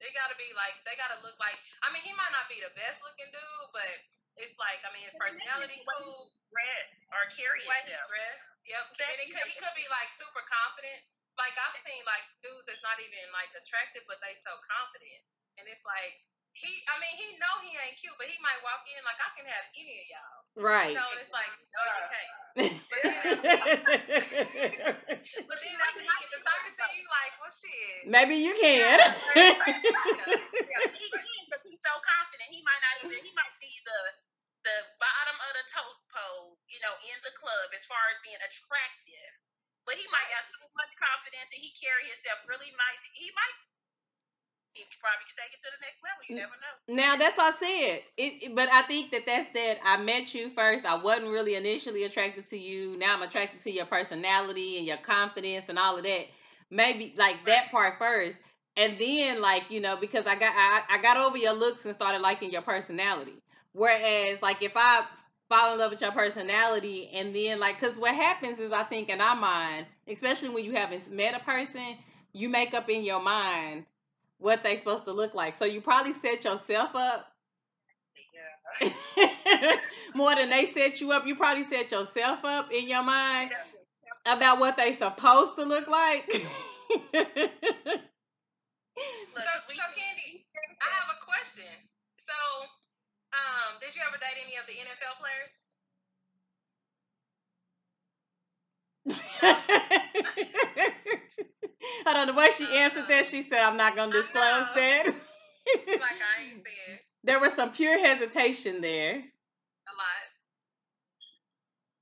[0.00, 1.60] they gotta be like they gotta look like.
[1.84, 3.92] I mean, he might not be the best looking dude, but
[4.40, 6.32] it's like I mean, his personality cool.
[6.52, 8.08] Dress or carry Way he yourself.
[8.12, 8.44] dressed.
[8.68, 8.84] Yep.
[9.08, 11.00] And it could, he could be like super confident.
[11.40, 15.24] Like I've seen like dudes that's not even like attractive, but they so confident.
[15.56, 16.12] And it's like
[16.52, 19.32] he I mean, he know he ain't cute, but he might walk in like I
[19.32, 20.40] can have any of y'all.
[20.60, 20.92] Right.
[20.92, 22.32] You know, and it's like, no, you can't.
[22.52, 23.32] But then
[25.48, 28.04] but then after he get to talking to you, like, well shit.
[28.04, 29.00] Maybe you can.
[29.32, 29.56] Yeah,
[30.92, 32.52] he can, but he's so confident.
[32.52, 33.16] He might not even.
[33.24, 33.98] He might be the
[34.62, 38.38] the bottom of the tote pole, you know, in the club as far as being
[38.38, 39.32] attractive.
[39.82, 43.02] But he might have so much confidence and he carry himself really nice.
[43.18, 43.58] He might.
[44.72, 46.22] He probably could take it to the next level.
[46.24, 46.74] You never know.
[46.96, 47.96] now that's what I said.
[48.16, 49.78] It, but I think that that's that.
[49.84, 50.86] I met you first.
[50.86, 52.96] I wasn't really initially attracted to you.
[52.96, 56.26] Now I'm attracted to your personality and your confidence and all of that.
[56.70, 58.38] Maybe like that part first,
[58.78, 61.94] and then like you know because I got I, I got over your looks and
[61.94, 63.42] started liking your personality.
[63.72, 65.04] Whereas like if I
[65.48, 69.08] fall in love with your personality and then like because what happens is I think
[69.10, 71.96] in our mind, especially when you haven't met a person,
[72.32, 73.86] you make up in your mind
[74.38, 75.56] what they're supposed to look like.
[75.56, 77.26] So you probably set yourself up
[78.80, 79.76] Yeah.
[80.14, 81.26] more than they set you up.
[81.26, 83.50] You probably set yourself up in your mind
[84.26, 86.28] about what they supposed to look like.
[89.34, 90.44] Look, So, so Candy,
[90.82, 91.64] I have a question.
[92.18, 92.34] So,
[93.32, 95.54] um, did you ever date any of the NFL players?
[102.06, 103.26] I don't know why she answered that.
[103.26, 105.04] She said, "I'm not gonna disclose that."
[105.86, 109.14] Like I ain't said there was some pure hesitation there.
[109.14, 110.22] a lot.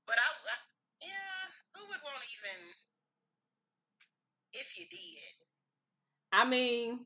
[0.07, 0.55] but I, I,
[1.01, 1.41] yeah,
[1.75, 2.57] who would want to even
[4.53, 5.33] if you did?
[6.33, 7.05] I mean,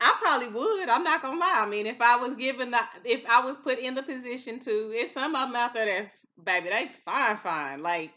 [0.00, 0.88] I probably would.
[0.88, 1.56] I'm not gonna lie.
[1.58, 4.92] I mean, if I was given the, if I was put in the position to,
[4.94, 8.12] it's some of them out there that's, baby, they fine, fine, like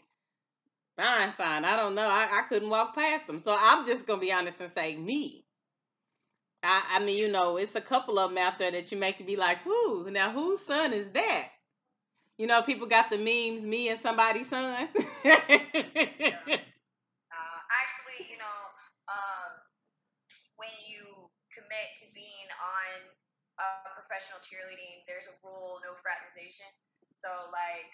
[0.96, 1.64] fine, fine.
[1.64, 2.08] I don't know.
[2.08, 5.44] I, I couldn't walk past them, so I'm just gonna be honest and say me.
[6.62, 9.18] I, I mean, you know, it's a couple of them out there that you make
[9.18, 10.10] you be like, who?
[10.10, 11.48] Now, whose son is that?
[12.38, 14.88] You know, people got the memes, me and somebody's son.
[17.32, 18.58] Uh, actually, you know,
[19.08, 19.50] um,
[20.56, 21.19] when you
[21.60, 22.88] commit to being on
[23.60, 26.68] uh, professional cheerleading, there's a rule: no fraternization.
[27.12, 27.90] So, like,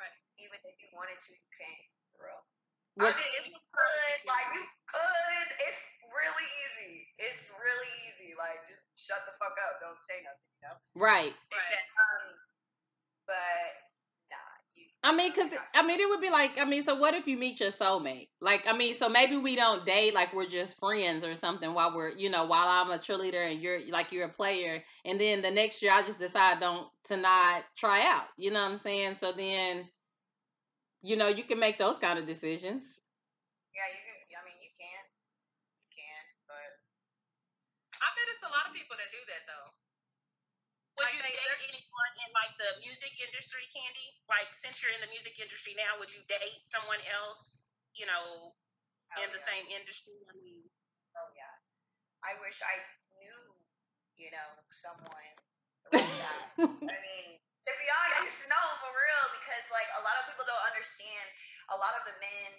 [0.00, 0.16] Right.
[0.40, 1.84] even if you wanted to, you can't.
[2.16, 2.40] For real.
[2.96, 5.48] What- I mean, if you could, like, you could.
[5.68, 5.80] It's
[6.12, 7.08] really easy.
[7.20, 8.34] It's really easy.
[8.34, 9.80] Like, just shut the fuck up.
[9.80, 10.48] Don't say nothing.
[10.56, 10.76] You know.
[10.96, 11.36] right.
[11.52, 11.84] Right.
[12.00, 12.26] Um,
[13.28, 13.89] but nah, you.
[15.02, 17.38] I mean, cause I mean, it would be like, I mean, so what if you
[17.38, 18.28] meet your soulmate?
[18.42, 21.72] Like, I mean, so maybe we don't date, like we're just friends or something.
[21.72, 25.18] While we're, you know, while I'm a cheerleader and you're like you're a player, and
[25.18, 28.26] then the next year I just decide don't to not try out.
[28.36, 29.16] You know what I'm saying?
[29.20, 29.88] So then,
[31.02, 32.84] you know, you can make those kind of decisions.
[33.74, 34.16] Yeah, you can.
[34.36, 35.02] I mean, you can.
[35.80, 36.70] You can, but.
[38.00, 39.79] I bet it's a lot of people that do that though.
[41.00, 44.20] Would Like you they- date anyone in like the music industry, Candy?
[44.28, 47.64] Like since you're in the music industry now, would you date someone else?
[47.96, 48.52] You know,
[49.08, 49.48] hell in the yeah.
[49.48, 50.20] same industry.
[50.28, 50.68] I mean,
[51.16, 51.56] Oh yeah.
[52.20, 52.76] I wish I
[53.16, 53.40] knew,
[54.20, 55.08] you know, someone
[55.88, 56.44] like that.
[56.60, 60.66] I mean, to be honest, no, for real, because like a lot of people don't
[60.68, 61.26] understand.
[61.72, 62.50] A lot of the men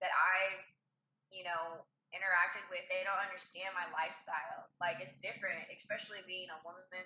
[0.00, 0.64] that I,
[1.28, 1.84] you know,
[2.16, 4.72] interacted with, they don't understand my lifestyle.
[4.80, 7.04] Like it's different, especially being a woman,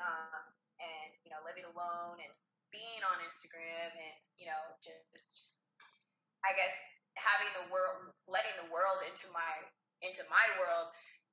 [0.00, 0.42] um,
[0.80, 2.32] and you know, living alone and
[2.72, 5.52] being on Instagram and you know, just
[6.44, 6.72] I guess
[7.18, 9.52] having the world, letting the world into my
[10.00, 10.88] into my world.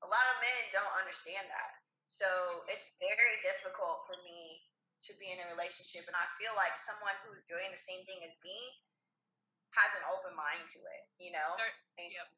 [0.06, 1.72] A lot of men don't understand that,
[2.06, 2.28] so
[2.70, 4.62] it's very difficult for me
[5.10, 6.06] to be in a relationship.
[6.06, 8.58] And I feel like someone who's doing the same thing as me
[9.74, 11.58] has an open mind to it, you know.
[11.58, 12.30] And- yep.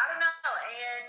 [0.00, 1.08] I don't know, and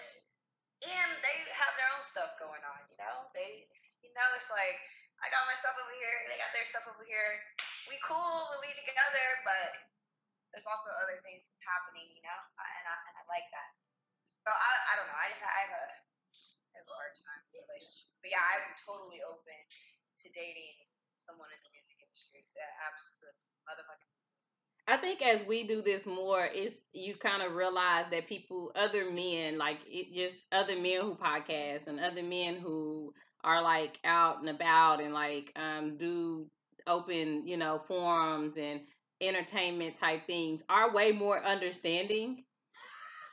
[0.84, 3.32] and they have their own stuff going on, you know.
[3.32, 3.64] They,
[4.04, 4.78] you know, it's like
[5.24, 7.40] I got my stuff over here, they got their stuff over here.
[7.88, 9.72] We cool, we together, but
[10.52, 13.70] there's also other things happening, you know, and I and I like that.
[14.28, 15.20] So I I don't know.
[15.20, 18.76] I just I have a I have a hard time with relationship, but yeah, I'm
[18.84, 19.60] totally open
[20.24, 20.84] to dating
[21.16, 22.44] someone in the music industry.
[22.60, 24.14] That absolute motherfucking
[24.88, 29.10] I think as we do this more, it's you kind of realize that people, other
[29.10, 34.40] men, like it just other men who podcast and other men who are like out
[34.40, 36.48] and about and like um do
[36.88, 38.82] open, you know, forums and
[39.22, 42.44] entertainment type things are way more understanding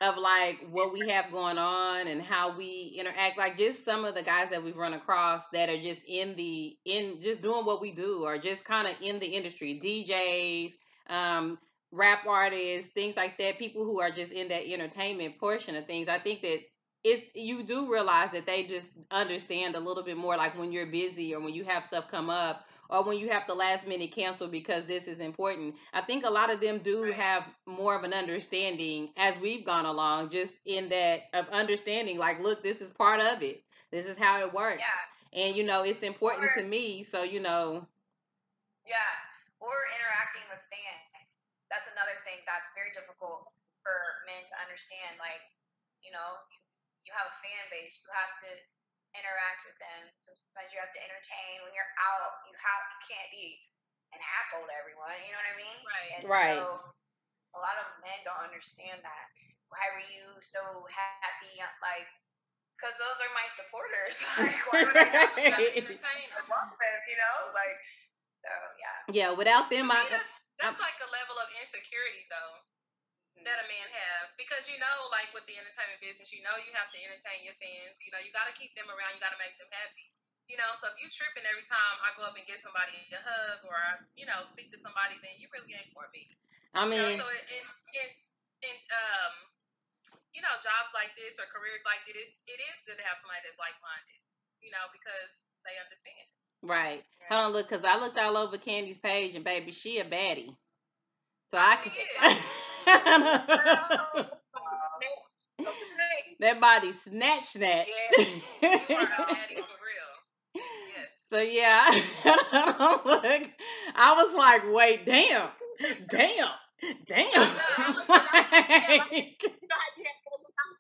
[0.01, 4.15] of like what we have going on and how we interact like just some of
[4.15, 7.81] the guys that we've run across that are just in the in just doing what
[7.83, 10.73] we do or just kind of in the industry DJs
[11.15, 11.59] um
[11.93, 16.09] rap artists things like that people who are just in that entertainment portion of things
[16.09, 16.61] i think that
[17.05, 20.87] it's you do realize that they just understand a little bit more like when you're
[20.87, 24.13] busy or when you have stuff come up or when you have to last minute
[24.13, 27.15] cancel because this is important i think a lot of them do Right.
[27.15, 32.41] have more of an understanding as we've gone along just in that of understanding like
[32.43, 35.41] look this is part of it this is how it works yeah.
[35.47, 37.87] and you know it's important Or- to me so you know
[38.87, 39.13] Yeah,
[39.61, 41.29] or interacting with fans.
[41.71, 43.49] That's another thing that's very difficult
[43.85, 43.95] for
[44.27, 45.15] men to understand.
[45.21, 45.41] Like,
[46.03, 46.59] you know, you,
[47.07, 48.51] you have a fan base, you have to
[49.17, 50.03] interact with them.
[50.23, 51.63] Sometimes you have to entertain.
[51.65, 53.59] When you're out, you have you can't be
[54.13, 55.17] an asshole to everyone.
[55.25, 55.79] You know what I mean?
[55.87, 56.11] Right.
[56.19, 56.59] And Right.
[56.59, 56.81] So
[57.57, 59.27] a lot of men don't understand that.
[59.71, 61.39] Why were you so happy?
[61.59, 62.07] Like,
[62.79, 64.17] because those are my supporters.
[64.41, 65.77] like, why would I not You gotta Right.
[65.77, 66.47] entertain I them.
[66.51, 67.01] love them?
[67.07, 67.77] You know, like,
[68.45, 68.99] so yeah.
[69.11, 72.53] yeah without them I, that's, that's like a level of insecurity though
[73.47, 74.33] that a man have.
[74.37, 77.57] Because you know like with the entertainment business you know you have to entertain your
[77.61, 77.97] fans.
[78.05, 79.13] You know you got to keep them around.
[79.17, 80.09] You got to make them happy.
[80.51, 83.21] You know so if you tripping every time i go up and get somebody a
[83.23, 83.79] hug or
[84.19, 86.27] you know speak to somebody then you really ain't for me.
[86.75, 88.09] I you mean know so in in
[88.67, 89.35] in um
[90.35, 93.19] you know jobs like this or careers like it is it is good to have
[93.23, 94.21] somebody that's like-minded
[94.59, 95.31] you know because
[95.65, 96.27] they understand.
[96.63, 97.05] Right.
[97.29, 100.55] Hold on, look, cause I looked all over Candy's page and baby, she a baddie.
[101.49, 102.37] So I she can.
[106.41, 107.89] that body snatch snatched.
[107.89, 107.97] you
[108.67, 110.11] are a for real
[110.55, 111.87] yes so yeah,
[112.25, 112.35] look,
[113.95, 115.49] I was like, wait, damn,
[116.09, 116.49] damn,
[117.07, 117.39] damn.
[117.39, 117.53] Like,
[118.19, 118.19] I'm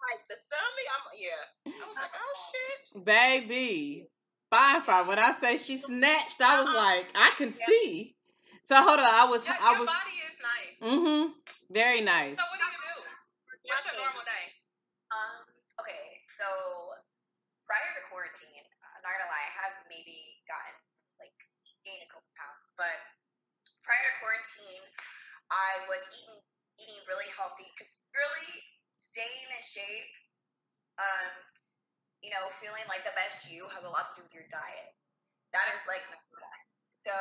[0.01, 0.87] like the dummy.
[0.91, 1.45] I'm yeah.
[1.67, 3.05] I was like, oh shit.
[3.05, 4.09] baby,
[4.51, 5.07] fine, fine.
[5.07, 8.17] When I say she snatched, I was like, I can see.
[8.67, 11.31] So hold on, I was, your, I your was, body is nice mm-hmm,
[11.71, 12.35] very nice.
[12.35, 12.97] So what do you do?
[13.71, 14.45] What's your normal day?
[15.15, 15.47] Um,
[15.79, 16.47] okay, so
[17.67, 20.75] prior to quarantine, I'm not gonna lie, I have maybe gotten
[21.23, 21.35] like
[21.87, 22.99] gained a couple pounds, but
[23.87, 24.85] prior to quarantine,
[25.51, 26.43] I was eating
[26.81, 28.53] eating really healthy because really
[28.97, 30.13] staying in shape,
[30.97, 31.33] um,
[32.25, 34.91] you know, feeling like the best you has a lot to do with your diet.
[35.53, 36.03] That is like
[36.89, 37.15] so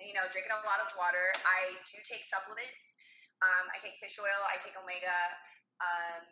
[0.00, 1.32] you know, drinking a lot of water.
[1.44, 2.96] I do take supplements.
[3.40, 4.40] Um, I take fish oil.
[4.48, 5.20] I take omega.
[5.80, 6.22] Um,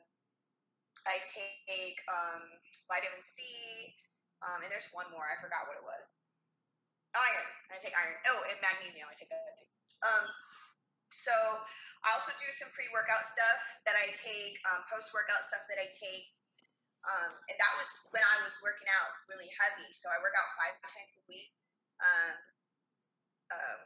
[1.09, 2.45] I take um,
[2.85, 3.41] vitamin C,
[4.45, 5.25] um, and there's one more.
[5.25, 6.05] I forgot what it was.
[7.17, 7.49] Iron.
[7.73, 8.17] I take iron.
[8.29, 9.09] Oh, and magnesium.
[9.09, 9.71] I take that too.
[10.05, 10.25] Um,
[11.09, 11.33] so
[12.05, 16.29] I also do some pre-workout stuff that I take, um, post-workout stuff that I take.
[17.09, 19.89] Um, and that was when I was working out really heavy.
[19.97, 21.49] So I work out five times a week,
[22.05, 22.37] um,
[23.57, 23.81] um,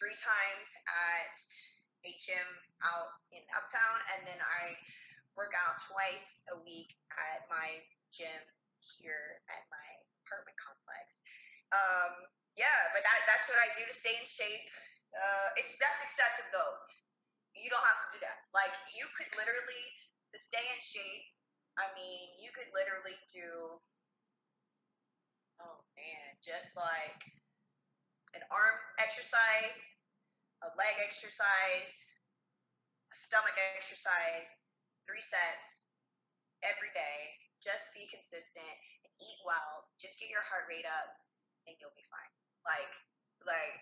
[0.00, 1.36] three times at
[2.18, 2.48] gym
[2.82, 4.74] out in Uptown, and then I
[5.38, 7.78] work out twice a week at my
[8.10, 8.42] gym
[8.82, 9.88] here at my
[10.26, 11.22] apartment complex.
[11.70, 12.26] Um,
[12.58, 14.66] yeah, but that that's what I do to stay in shape.
[15.14, 16.74] Uh, it's that's excessive though.
[17.54, 18.48] You don't have to do that.
[18.52, 19.84] Like you could literally
[20.34, 21.26] to stay in shape.
[21.80, 23.80] I mean, you could literally do.
[25.62, 27.22] Oh man, just like
[28.34, 29.76] an arm exercise,
[30.62, 31.94] a leg exercise,
[33.10, 34.46] a stomach exercise,
[35.06, 35.90] three sets
[36.62, 37.18] every day.
[37.62, 39.86] Just be consistent and eat well.
[40.02, 41.10] Just get your heart rate up,
[41.66, 42.32] and you'll be fine.
[42.66, 42.92] Like,
[43.46, 43.78] like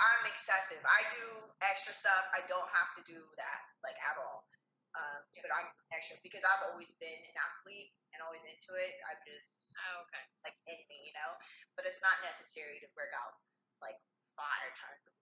[0.00, 0.80] I'm excessive.
[0.84, 1.24] I do
[1.60, 2.24] extra stuff.
[2.32, 4.48] I don't have to do that like at all.
[4.96, 5.44] Um, Yeah.
[5.44, 8.92] But I'm extra because I've always been an athlete and always into it.
[9.08, 10.24] I'm just Oh, okay.
[10.48, 11.36] like anything, you know.
[11.76, 13.36] But it's not necessary to work out
[13.84, 13.96] like
[14.36, 15.21] five times a week.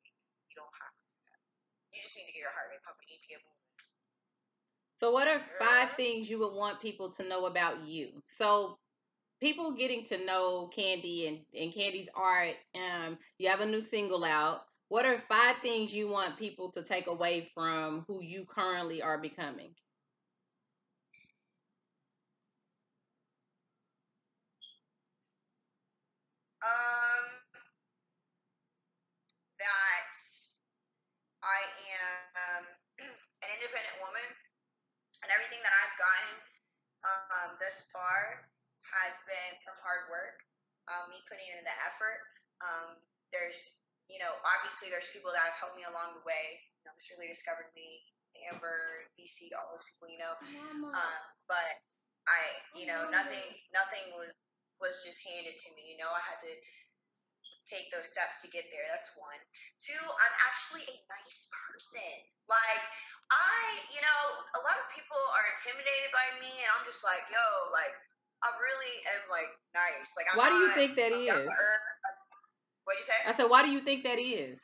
[0.50, 1.38] You don't have to do that.
[1.94, 3.06] You just need to get your heart rate pumping.
[3.06, 3.60] You need to get moving.
[4.98, 8.20] So, what are five things you would want people to know about you?
[8.26, 8.78] So,
[9.40, 12.56] people getting to know Candy and, and Candy's art.
[12.74, 14.62] Um, you have a new single out.
[14.88, 19.18] What are five things you want people to take away from who you currently are
[19.18, 19.70] becoming?
[26.62, 27.24] Um,
[29.58, 30.10] that
[31.42, 31.60] I
[32.36, 32.64] am
[33.44, 34.26] an independent woman,
[35.24, 36.32] and everything that I've gotten
[37.04, 38.48] um, thus far
[38.92, 40.40] has been from hard work,
[40.90, 42.20] um, me putting in the effort.
[42.60, 42.98] Um,
[43.32, 43.80] there's,
[44.10, 46.60] you know, obviously there's people that have helped me along the way.
[46.80, 47.16] You know, Mr.
[47.20, 48.02] Lee discovered me,
[48.50, 50.34] Amber, BC, all those people, you know.
[50.96, 51.78] Um, but
[52.28, 52.40] I,
[52.76, 54.32] you know, nothing, nothing was
[54.80, 55.92] was just handed to me.
[55.92, 56.52] You know, I had to
[57.68, 58.84] take those steps to get there.
[58.90, 59.38] That's one.
[59.82, 62.14] Two, I'm actually a nice person.
[62.50, 62.82] Like,
[63.30, 63.56] I,
[63.94, 64.22] you know,
[64.58, 67.94] a lot of people are intimidated by me, and I'm just like, yo, like,
[68.42, 70.16] I really am like nice.
[70.16, 71.46] Like, I'm Why do you not- think that I'm is?
[72.88, 73.18] What'd you say?
[73.28, 74.58] I said, why do you think that is?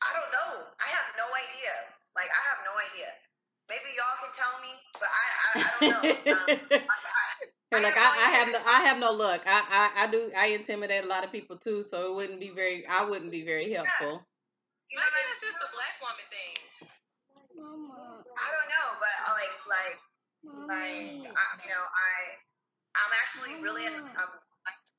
[0.00, 0.66] I don't know.
[0.80, 1.74] I have no idea.
[2.16, 3.10] Like, I have no idea.
[3.70, 6.42] Maybe y'all can tell me, but I, I, I don't know.
[6.82, 7.21] Um, I, I,
[7.72, 9.40] You're I like I, I have no I have no luck.
[9.48, 9.64] I,
[9.96, 12.84] I I do I intimidate a lot of people too, so it wouldn't be very
[12.86, 14.20] I wouldn't be very helpful.
[14.92, 16.56] you Maybe like, that's just a black woman thing.
[17.56, 18.20] Mama.
[18.28, 19.96] I don't know, but I like, like,
[20.68, 22.12] like, I, you know, I,
[22.92, 24.40] I'm actually really an, I'm a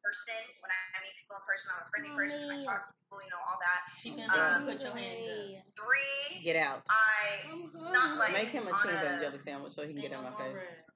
[0.01, 0.37] person.
[0.61, 2.41] When I meet people in person, I'm a friendly person.
[2.49, 3.79] I talk to people, you know, all that.
[4.01, 5.65] She can Um, put your hands up.
[5.77, 6.81] Three, Get out.
[6.89, 7.47] I
[7.93, 10.11] not like Make him a on peanut butter and jelly sandwich so he can get
[10.11, 10.92] in my face.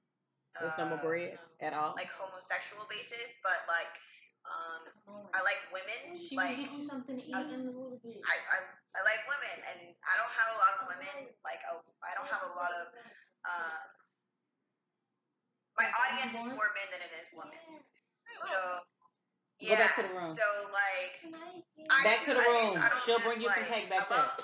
[0.56, 1.92] There's no more uh, bread at all.
[1.94, 3.92] like homosexual basis, but like,
[4.48, 4.82] um,
[5.36, 6.16] I like women.
[6.16, 8.18] She like, will get you something to eat I- in a little bit.
[8.24, 8.58] I, I,
[8.96, 11.30] I like women, and I don't have a lot of women.
[11.44, 12.90] Like, oh, I don't have a lot of.
[13.46, 13.86] Um,
[15.78, 17.62] my audience is more men than it is women.
[18.50, 18.82] So,
[19.62, 19.68] yeah.
[19.68, 19.78] Go yeah.
[19.78, 20.32] back to the room.
[20.34, 21.14] So, like,
[21.90, 22.82] I Back do- to the room.
[22.82, 24.42] I don't She'll bring you some cake back I love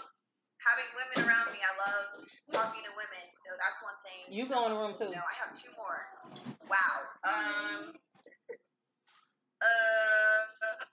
[0.64, 3.24] Having women around me, I love talking to women.
[3.32, 4.32] So that's one thing.
[4.32, 5.12] You go in the room too.
[5.12, 6.08] No, I have two more.
[6.68, 7.04] Wow.
[7.20, 7.92] Um.
[9.60, 10.84] Uh.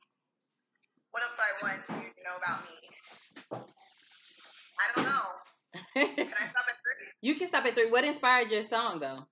[1.11, 2.75] What else do I want you to know about me?
[4.79, 5.27] I don't know.
[5.95, 7.07] Can I stop at three?
[7.21, 7.91] you can stop at three.
[7.91, 9.27] What inspired your song though?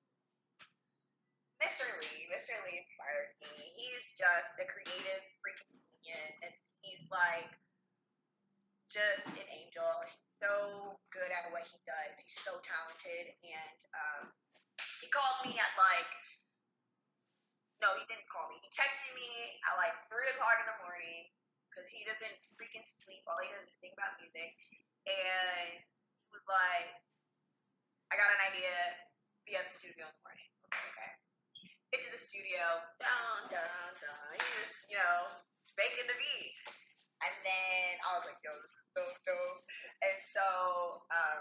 [1.59, 1.87] Mr.
[1.99, 2.27] Lee.
[2.31, 2.55] Mr.
[2.67, 3.51] Lee inspired me.
[3.75, 6.75] He's just a creative freaking genius.
[6.81, 7.51] He's like
[8.91, 9.87] just an angel.
[10.39, 12.15] So good at what he does.
[12.15, 13.35] He's so talented.
[13.43, 14.23] And um,
[15.03, 16.11] he called me at like,
[17.83, 18.59] no, he didn't call me.
[18.63, 21.27] He texted me at like 3 o'clock in the morning
[21.67, 23.23] because he doesn't freaking sleep.
[23.27, 24.55] All he does is think about music.
[25.07, 26.87] And he was like,
[28.11, 28.71] I got an idea.
[29.43, 30.49] Be at the studio in the morning.
[30.63, 31.11] Like, okay
[31.89, 32.61] get to the studio,
[33.01, 34.33] dun dun dun.
[34.37, 35.17] He was, you know,
[35.73, 36.53] making the beat.
[37.23, 39.61] And then I was like, yo, this is so dope.
[40.05, 40.45] And so,
[41.11, 41.39] um,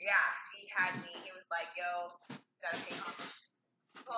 [0.00, 1.12] yeah, he had me.
[1.24, 3.50] He was like, yo, you gotta pay homage.
[3.96, 4.16] People,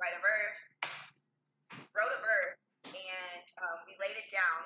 [0.00, 0.62] write a verse.
[1.96, 2.58] Wrote a verse,
[2.94, 4.60] and um, we laid it down.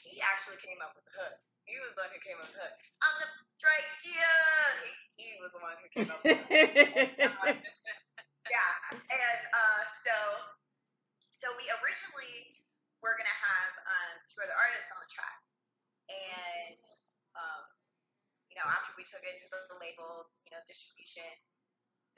[0.00, 1.36] He actually came up with the hook.
[1.68, 2.76] He was the one who came up with the hook.
[3.04, 4.34] I'm the straight Gia.
[4.82, 4.90] He,
[5.20, 7.56] he was the one who came up with the hook
[8.50, 10.16] yeah and uh so
[11.30, 12.55] so we originally
[13.06, 15.38] were gonna have um two other artists on the track.
[16.10, 16.82] And
[17.38, 17.64] um
[18.50, 21.26] you know after we took it to the, the label you know distribution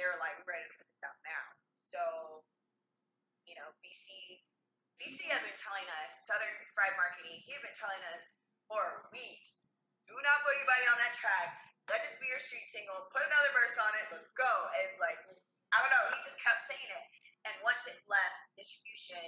[0.00, 1.44] they were like ready to put this out now.
[1.76, 2.02] So
[3.44, 4.08] you know bc
[4.96, 8.24] bc had been telling us southern fried marketing he had been telling us
[8.68, 9.68] for weeks
[10.08, 11.52] do not put anybody on that track.
[11.92, 12.96] Let this be your street single.
[13.12, 14.08] Put another verse on it.
[14.08, 14.48] Let's go.
[14.80, 15.20] And like
[15.72, 16.04] I don't know.
[16.16, 17.04] He just kept saying it,
[17.44, 19.20] and once it left distribution,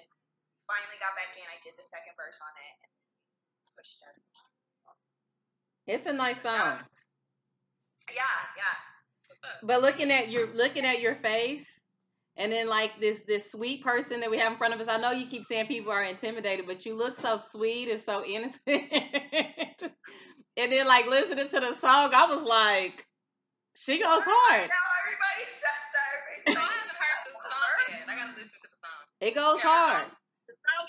[0.71, 1.43] finally got back in.
[1.51, 2.91] I did the second verse on it, and
[3.75, 4.07] pushed it.
[4.07, 4.95] as a single.
[5.91, 6.79] it's a nice song.
[8.15, 8.77] Yeah, yeah.
[9.27, 9.43] What's?
[9.67, 11.67] But looking at your looking at your face,
[12.37, 14.87] and then like this this sweet person that we have in front of us.
[14.89, 18.25] I know you keep saying people are intimidated, but you look so sweet and so
[18.25, 18.63] innocent.
[20.57, 23.07] and then like listening to the song, I was like,
[23.75, 24.71] she goes hard.
[24.71, 26.11] Now everybody says that.
[26.47, 28.09] So I haven't heard the song yet.
[28.09, 29.03] I gotta listen to the song.
[29.21, 30.07] It goes Yeah, hard.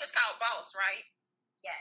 [0.02, 1.06] The is called Boss, right?
[1.62, 1.78] yes.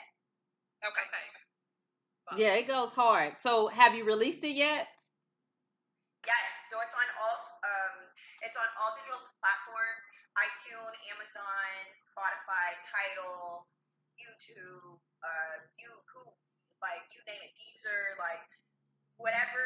[0.86, 1.02] Okay.
[1.10, 2.38] Okay.
[2.38, 3.34] Yeah, it goes hard.
[3.42, 4.86] So have you released it yet?
[6.22, 7.98] Yes, so it's on all um,
[8.46, 10.06] it's on all digital platforms:
[10.38, 13.66] iTunes, Amazon, Spotify, Tidal,
[14.22, 15.90] YouTube, uh, you,
[16.78, 18.46] like you name it, Deezer, like
[19.18, 19.66] whatever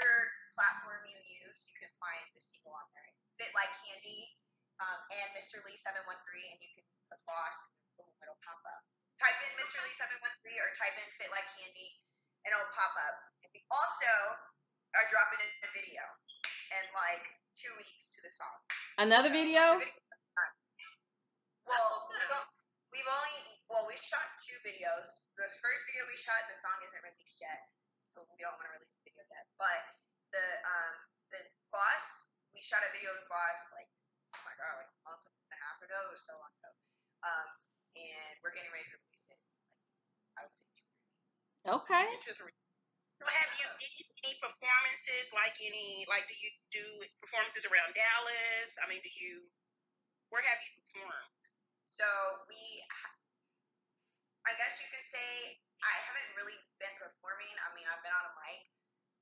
[0.56, 3.04] platform you use, you can find the single on there.
[3.20, 4.32] It's Fit Like Candy
[4.80, 5.60] um, and Mr.
[5.68, 6.08] Lee 713,
[6.56, 7.56] and you can put Boss,
[8.00, 8.82] boom, it'll pop up.
[9.20, 9.80] Type in Mr.
[9.88, 11.90] Lee 713 or type in Fit Like Candy,
[12.44, 13.16] and it'll pop up.
[13.44, 14.12] And we also
[14.96, 16.04] are dropping in a video
[16.76, 17.24] in like
[17.56, 18.56] two weeks to the song.
[19.00, 19.64] Another So, video?
[19.80, 20.04] video-
[21.66, 22.30] Well, we've
[22.94, 23.38] we've only
[23.72, 25.26] well we shot two videos.
[25.40, 27.74] The first video we shot, the song isn't released yet,
[28.06, 29.50] so we don't want to release the video yet.
[29.58, 29.82] But
[30.30, 30.94] the um
[31.34, 31.42] the
[31.74, 33.90] boss, we shot a video with boss like
[34.38, 35.98] oh my god, like a month and a half ago.
[36.06, 36.70] It was so long ago.
[37.26, 37.48] Um,
[37.96, 39.40] and we're getting ready to release it.
[39.40, 39.72] Like,
[40.36, 40.92] I would say two.
[41.66, 42.06] Okay.
[42.22, 42.54] Two, three.
[43.20, 45.32] So have you did any performances?
[45.32, 46.04] Like any?
[46.12, 46.84] Like, do you do
[47.24, 48.76] performances around Dallas?
[48.84, 49.48] I mean, do you?
[50.30, 51.42] Where have you performed?
[51.86, 52.06] So
[52.50, 52.60] we,
[54.44, 57.54] I guess you could say I haven't really been performing.
[57.62, 58.68] I mean, I've been on a mic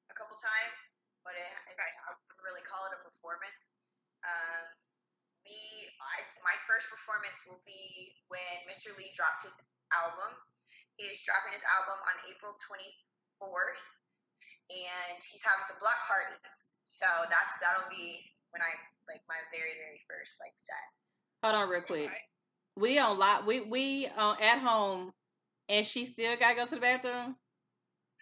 [0.10, 0.80] a couple times,
[1.22, 3.64] but it, it, I wouldn't really call it a performance.
[4.24, 4.83] Um,
[5.44, 5.56] we,
[6.00, 8.96] I, my first performance will be when Mr.
[8.96, 9.56] Lee drops his
[9.92, 10.32] album.
[10.98, 13.84] He's dropping his album on April 24th,
[14.72, 16.78] and he's having some block parties.
[16.84, 18.22] So that's that'll be
[18.52, 18.72] when I
[19.10, 20.76] like my very very first like set.
[21.44, 22.10] Hold on real quick.
[22.76, 25.14] We on lot we we uh, at home
[25.70, 27.36] and she still gotta go to the bathroom.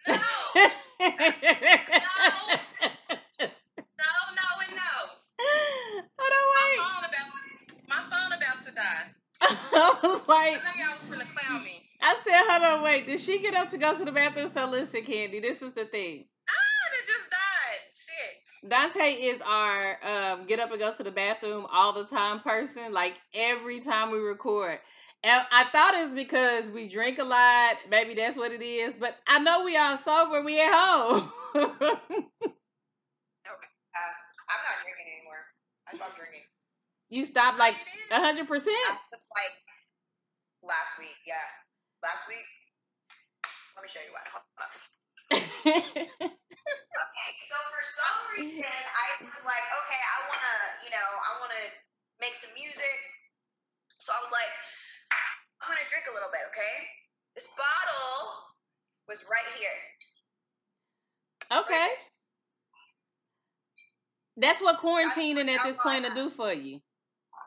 [0.08, 0.14] No,
[0.56, 0.68] no,
[3.40, 3.46] no,
[4.66, 4.92] and no.
[6.18, 7.38] Hold My on, phone about to,
[7.88, 9.04] my phone about to die.
[9.04, 9.31] wait.
[9.72, 11.82] I was I like, know y'all was finna clown me.
[12.02, 13.06] I said, hold on, wait.
[13.06, 14.50] Did she get up to go to the bathroom?
[14.54, 16.24] So listen, Candy, this is the thing.
[16.48, 16.54] Ah,
[16.92, 17.80] it just died.
[17.92, 18.70] Shit.
[18.70, 22.92] Dante is our um, get up and go to the bathroom all the time person.
[22.92, 24.78] Like every time we record.
[25.24, 27.76] And I thought it's because we drink a lot.
[27.90, 28.94] Maybe that's what it is.
[28.94, 30.42] But I know we all sober.
[30.42, 31.32] We at home.
[33.94, 34.12] Uh,
[34.48, 35.42] I'm not drinking anymore.
[35.92, 36.42] I stopped drinking.
[37.12, 38.16] You stopped like you did?
[38.16, 38.88] a hundred percent.
[39.12, 39.52] Like
[40.64, 41.12] last week.
[41.28, 41.44] Yeah,
[42.00, 42.48] last week.
[43.76, 44.24] Let me show you what.
[44.32, 44.48] Hold.
[46.92, 50.56] Okay, so for some reason I was like, okay, I wanna,
[50.86, 51.62] you know, I wanna
[52.20, 52.98] make some music.
[53.88, 54.50] So I was like,
[55.62, 56.74] I'm gonna drink a little bit, okay?
[57.34, 58.54] This bottle
[59.08, 59.78] was right here.
[61.60, 61.88] okay.
[64.36, 66.80] That's what quarantining at this point to do for you.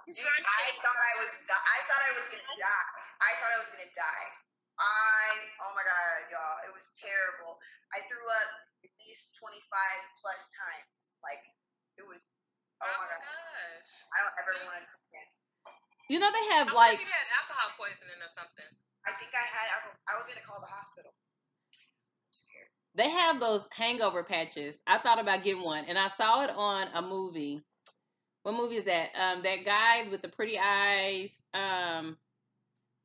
[0.06, 2.89] Dude, I thought I was, di- I thought I was gonna die.
[3.26, 4.28] I thought I was gonna die.
[4.78, 5.26] I,
[5.66, 7.58] oh my god, y'all, it was terrible.
[7.95, 8.49] I threw up
[8.86, 9.58] at least 25
[10.22, 11.16] plus times.
[11.26, 11.41] Like,
[11.97, 12.38] it was,
[12.84, 13.24] oh, Oh my my god.
[13.24, 13.91] gosh.
[14.14, 15.30] I don't ever want to drink again.
[16.12, 18.70] You know they have wonder like if you had alcohol poisoning or something.
[19.10, 21.10] I think I had, alcohol- I was gonna call the hospital.
[21.10, 22.70] I'm scared.
[22.93, 24.78] they have those hangover patches.
[24.86, 27.64] I thought about getting one, and I saw it on a movie.
[28.45, 29.09] What movie is that?
[29.19, 31.31] Um, that guy with the pretty eyes.
[31.55, 32.15] Um,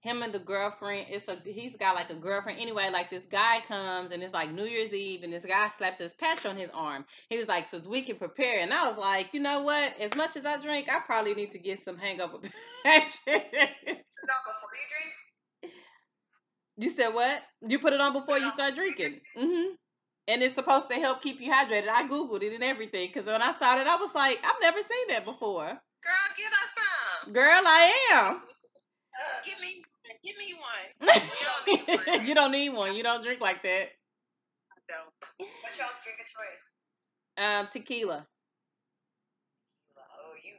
[0.02, 1.06] him and the girlfriend.
[1.08, 2.60] It's a he's got like a girlfriend.
[2.60, 5.96] Anyway, like this guy comes and it's like New Year's Eve, and this guy slaps
[5.96, 7.06] his patch on his arm.
[7.30, 9.98] He was like, "Since we can prepare," and I was like, "You know what?
[9.98, 12.36] As much as I drink, I probably need to get some hangover
[12.84, 15.74] patches." No, before you drink,
[16.76, 17.42] You said what?
[17.66, 19.20] You put it on before you start drinking.
[19.38, 19.74] Mm-hmm.
[20.30, 21.88] And it's supposed to help keep you hydrated.
[21.88, 24.78] I googled it and everything because when I saw it, I was like, I've never
[24.78, 25.66] seen that before.
[25.66, 27.32] Girl, get us some.
[27.34, 27.82] Girl, I
[28.14, 28.40] am.
[29.44, 29.82] Give me,
[30.22, 30.88] give me one.
[31.18, 32.26] don't need one.
[32.26, 32.94] you don't need one.
[32.94, 33.90] You don't drink like that.
[34.70, 35.12] I don't.
[35.66, 36.64] what's y'all's drink of choice?
[37.36, 38.24] Um, tequila.
[39.98, 40.56] Oh, you.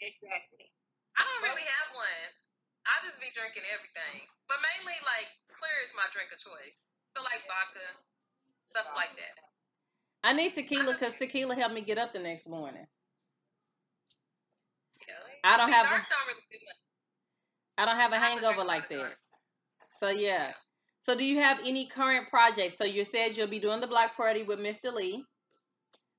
[0.00, 0.70] Exactly.
[1.18, 2.28] I don't really have one.
[2.86, 4.24] I just be drinking everything.
[4.46, 6.76] But mainly like clear is my drink of choice.
[7.12, 7.86] So like vodka,
[8.72, 10.28] stuff like that.
[10.28, 12.86] I need tequila because tequila helped me get up the next morning.
[15.08, 15.14] Know?
[15.44, 16.58] I don't See, have a- don't really do.
[17.78, 19.14] I don't have a hangover like that.
[20.00, 20.52] So yeah.
[21.02, 22.78] So do you have any current projects?
[22.78, 24.92] So you said you'll be doing the block party with Mr.
[24.92, 25.24] Lee.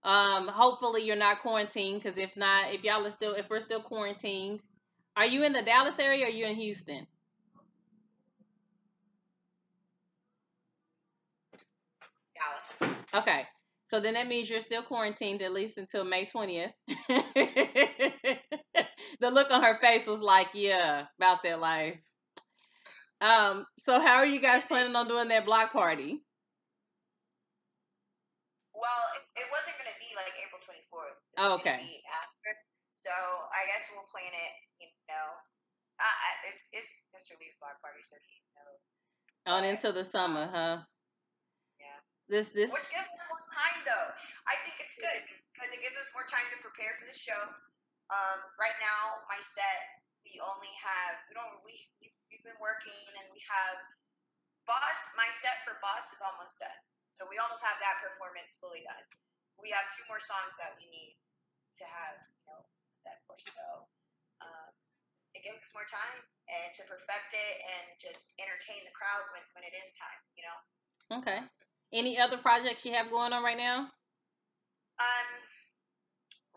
[0.04, 3.82] Um, hopefully you're not quarantined because if not, if y'all are still, if we're still
[3.82, 4.62] quarantined,
[5.16, 7.08] are you in the Dallas area or are you in Houston?
[12.36, 12.53] Dallas.
[13.14, 13.46] Okay.
[13.90, 16.74] So then that means you're still quarantined at least until May 20th.
[16.88, 18.40] the
[19.30, 21.98] look on her face was like, yeah, about that life.
[23.22, 26.24] Um, so how are you guys planning on doing that block party?
[28.74, 31.16] Well, it, it wasn't gonna be like April 24th.
[31.16, 32.02] It Oh, okay.
[32.10, 32.52] After.
[32.92, 34.54] So I guess we'll plan it.
[34.82, 35.28] You know,
[36.02, 37.38] uh, I- it, it's Mr.
[37.40, 38.82] Lee's block party, so he knows.
[39.48, 40.84] On into the summer, huh?
[42.34, 44.10] This this Which gives us more time, though.
[44.50, 45.22] I think it's good
[45.54, 47.38] because it gives us more time to prepare for the show.
[48.10, 53.06] Um, right now, my set, we only have we don't we we- we've been working
[53.22, 53.78] and we have
[54.66, 55.14] boss.
[55.14, 56.74] My set for boss is almost done,
[57.14, 59.06] so we almost have that performance fully done.
[59.62, 61.14] We have two more songs that we need
[61.78, 62.66] to have, you know,
[63.06, 63.38] set for.
[63.38, 63.86] So
[64.42, 64.74] um,
[65.38, 66.18] it gives us more time
[66.50, 70.22] and to perfect it and just entertain the crowd when when it is time.
[70.34, 70.58] You know.
[71.22, 71.46] okay.
[71.94, 73.94] Any other projects you have going on right now?
[74.98, 75.30] Um,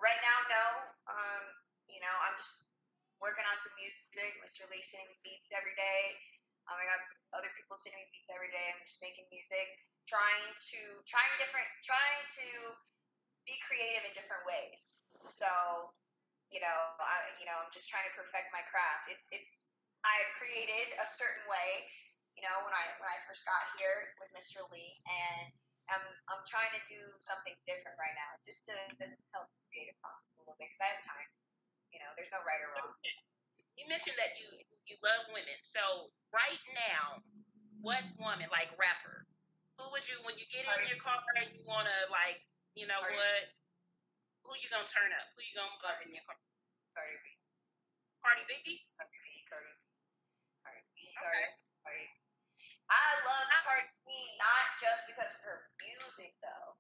[0.01, 0.65] right now, no.
[1.13, 1.45] Um,
[1.93, 2.73] you know, I'm just
[3.21, 4.33] working on some music.
[4.41, 4.65] Mr.
[4.73, 6.17] Lee sending me beats every day.
[6.73, 7.05] Um, I got
[7.37, 8.65] other people sending me beats every day.
[8.73, 9.69] I'm just making music,
[10.09, 12.49] trying to trying different, trying to
[13.45, 14.97] be creative in different ways.
[15.23, 15.47] So,
[16.49, 19.13] you know, I you know, I'm just trying to perfect my craft.
[19.13, 19.53] It's it's
[20.01, 21.87] I created a certain way,
[22.37, 24.61] you know, when I when I first got here with Mr.
[24.69, 25.51] Lee, and
[25.89, 29.97] I'm I'm trying to do something different right now, just to, to help the creative
[30.05, 31.29] process a little bit because I have time.
[31.91, 32.93] You know, there's no right or wrong.
[33.81, 34.49] You mentioned that you
[34.85, 35.57] you love women.
[35.65, 37.25] So right now,
[37.81, 39.25] what woman, like rapper,
[39.81, 42.41] who would you when you get in your car and you wanna like,
[42.77, 43.17] you know Cardi.
[43.17, 43.43] what?
[44.45, 45.27] Who you gonna turn up?
[45.35, 46.37] Who you gonna love in your car?
[46.93, 47.27] Cardi B,
[48.21, 48.53] Cardi B?
[48.97, 49.81] Cardi B, Cardi B,
[50.65, 51.21] Cardi B, Okay.
[51.21, 51.45] Cardi,
[51.85, 52.16] Cardi.
[52.91, 53.91] I love Cardi
[54.39, 56.79] not just because of her music though,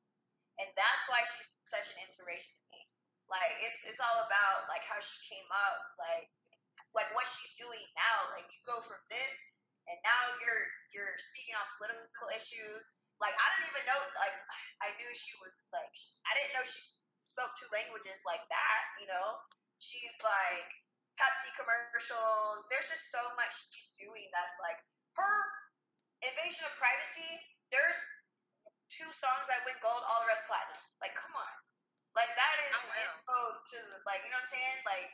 [0.62, 2.80] and that's why she's such an inspiration to me.
[3.26, 6.30] Like it's it's all about like how she came up, like
[6.94, 8.30] like what she's doing now.
[8.30, 9.34] Like you go from this,
[9.90, 12.84] and now you're you're speaking on political issues.
[13.18, 14.00] Like I didn't even know.
[14.14, 14.36] Like
[14.86, 15.90] I knew she was like
[16.22, 16.80] I didn't know she
[17.26, 18.82] spoke two languages like that.
[19.02, 19.42] You know,
[19.82, 20.70] she's like
[21.18, 22.62] Pepsi commercials.
[22.70, 24.78] There's just so much she's doing that's like
[25.18, 25.65] her
[26.24, 27.28] invasion of privacy.
[27.72, 27.98] There's
[28.88, 30.78] two songs that went gold, all the rest platinum.
[31.02, 31.54] Like, come on.
[32.16, 32.96] Like that is Oh, wow.
[32.96, 33.76] info to
[34.08, 34.78] like you know what I'm saying?
[34.88, 35.12] Like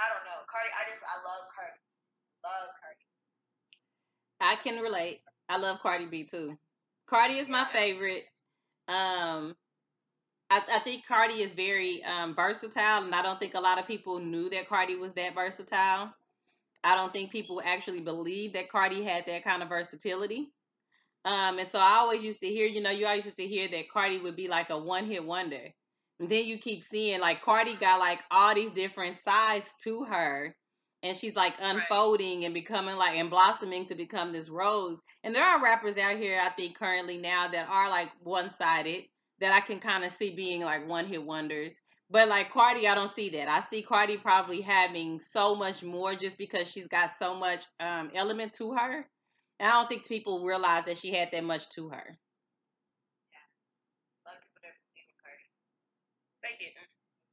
[0.00, 0.40] I don't know.
[0.48, 1.80] Cardi I just I love Cardi.
[2.40, 3.04] Love Cardi.
[4.40, 5.20] I can relate.
[5.48, 6.56] I love Cardi B too.
[7.06, 8.24] Cardi is my favorite.
[8.88, 9.54] Um,
[10.50, 13.86] I, I think Cardi is very um, versatile, and I don't think a lot of
[13.86, 16.10] people knew that Cardi was that versatile.
[16.84, 20.52] I don't think people actually believe that Cardi had that kind of versatility.
[21.24, 23.66] Um, and so I always used to hear, you know, you always used to hear
[23.68, 25.72] that Cardi would be like a one hit wonder.
[26.20, 30.54] And then you keep seeing like Cardi got like all these different sides to her.
[31.02, 34.98] And she's like unfolding and becoming like and blossoming to become this rose.
[35.22, 39.04] And there are rappers out here, I think, currently now that are like one sided
[39.40, 41.72] that I can kind of see being like one hit wonders.
[42.10, 43.48] But like Cardi, I don't see that.
[43.48, 48.10] I see Cardi probably having so much more just because she's got so much um,
[48.14, 49.06] element to her.
[49.58, 52.18] And I don't think people realize that she had that much to her.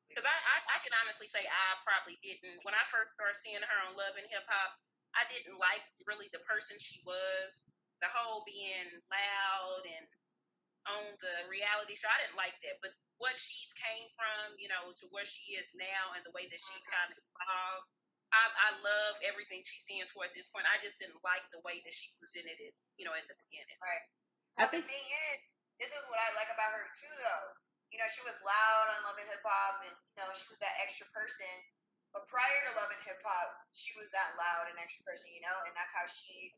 [0.07, 2.63] Because I, I, I can honestly say I probably didn't.
[2.63, 4.71] When I first started seeing her on Love and Hip Hop,
[5.15, 7.67] I didn't like really the person she was.
[7.99, 10.05] The whole being loud and
[10.89, 12.79] on the reality show, I didn't like that.
[12.81, 16.49] But what she's came from, you know, to where she is now and the way
[16.49, 16.97] that she's mm-hmm.
[16.97, 17.87] kind of evolved,
[18.33, 20.65] I, I love everything she stands for at this point.
[20.65, 23.77] I just didn't like the way that she presented it, you know, in the beginning.
[23.77, 24.05] Right.
[24.57, 25.37] I think the thing is,
[25.77, 27.47] this is what I like about her too, though.
[27.91, 30.63] You know, she was loud on Love and Hip Hop, and you know, she was
[30.63, 31.51] that extra person.
[32.15, 35.43] But prior to Love and Hip Hop, she was that loud and extra person, you
[35.43, 36.55] know, and that's how she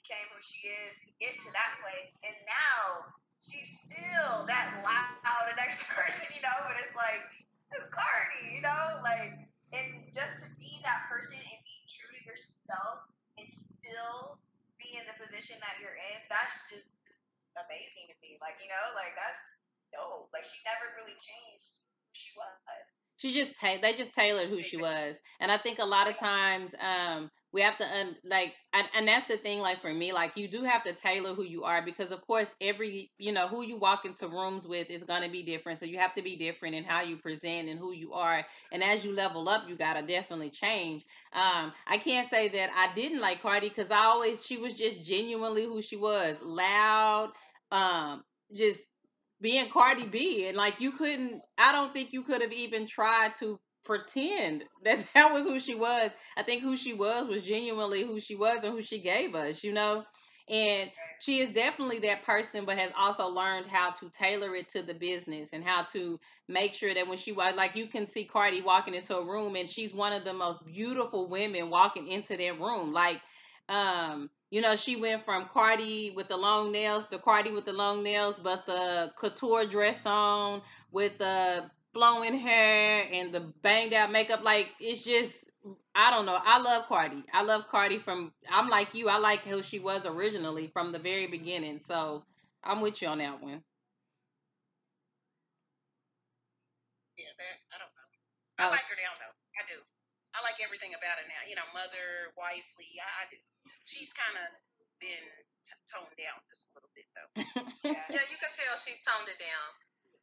[0.00, 2.12] became who she is to get to that place.
[2.24, 3.04] And now
[3.42, 6.58] she's still that loud and extra person, you know.
[6.66, 7.22] But it's like
[7.74, 12.22] it's Cardi, you know, like and just to be that person and be true to
[12.28, 13.08] yourself
[13.40, 14.36] and still
[14.76, 16.92] be in the position that you're in, that's just
[17.56, 18.36] amazing to me.
[18.40, 19.40] Like, you know, like that's
[19.92, 20.28] dope.
[20.32, 23.01] Like she never really changed who she was.
[23.22, 26.16] She just ta- they just tailored who she was and i think a lot of
[26.18, 30.12] times um we have to un- like and, and that's the thing like for me
[30.12, 33.48] like you do have to tailor who you are because of course every you know
[33.48, 36.22] who you walk into rooms with is going to be different so you have to
[36.22, 39.68] be different in how you present and who you are and as you level up
[39.68, 41.04] you got to definitely change.
[41.32, 45.04] Um i can't say that i didn't like cardi because i always she was just
[45.06, 47.32] genuinely who she was loud
[47.70, 48.22] um
[48.54, 48.80] just
[49.42, 53.36] being Cardi B and like you couldn't I don't think you could have even tried
[53.40, 56.12] to pretend that that was who she was.
[56.38, 59.64] I think who she was was genuinely who she was and who she gave us,
[59.64, 60.04] you know?
[60.50, 60.90] And
[61.20, 64.94] she is definitely that person but has also learned how to tailor it to the
[64.94, 68.62] business and how to make sure that when she was like you can see Cardi
[68.62, 72.60] walking into a room and she's one of the most beautiful women walking into that
[72.60, 72.92] room.
[72.92, 73.20] Like
[73.68, 77.74] um you know, she went from Cardi with the long nails to Cardi with the
[77.74, 84.12] long nails, but the couture dress on with the flowing hair and the banged out
[84.12, 84.44] makeup.
[84.44, 85.34] Like it's just,
[85.96, 86.38] I don't know.
[86.44, 87.24] I love Cardi.
[87.32, 88.32] I love Cardi from.
[88.50, 89.08] I'm like you.
[89.08, 91.80] I like who she was originally from the very beginning.
[91.80, 92.24] So
[92.64, 93.62] I'm with you on that one.
[97.16, 98.08] Yeah, that I don't know.
[98.58, 98.72] I Oh.
[98.72, 99.34] like her now though.
[99.60, 99.78] I do.
[100.34, 101.42] I like everything about her now.
[101.48, 102.88] You know, mother, wifely.
[103.00, 103.36] I, I do.
[103.84, 104.48] She's kind of
[105.02, 105.26] been
[105.66, 107.30] t- toned down just a little bit though.
[107.84, 108.06] Yeah.
[108.14, 109.68] Yeah, you can tell she's toned it down.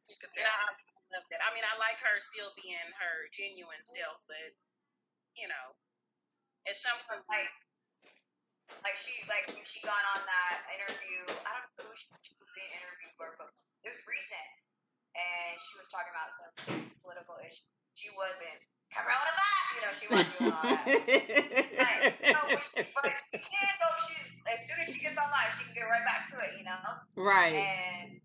[0.08, 0.52] You can And tell.
[0.52, 0.72] I
[1.14, 1.40] love that.
[1.44, 4.54] I mean, I like her still being her genuine self, but
[5.36, 5.66] you know,
[6.68, 7.50] at some point, like
[8.84, 12.32] like she like when she got on that interview I don't know who she, she
[12.38, 13.50] was being interviewed for but
[13.82, 14.48] it was recent
[15.18, 16.50] and she was talking about some
[17.02, 17.66] political issue
[17.98, 18.60] she wasn't
[18.90, 20.86] coronavirus you know she wasn't doing all that
[21.80, 22.14] Right.
[22.32, 24.14] No, but she, but she can go she
[24.50, 26.64] as soon as she gets on live she can get right back to it you
[26.64, 26.82] know
[27.16, 27.54] right.
[27.54, 28.20] and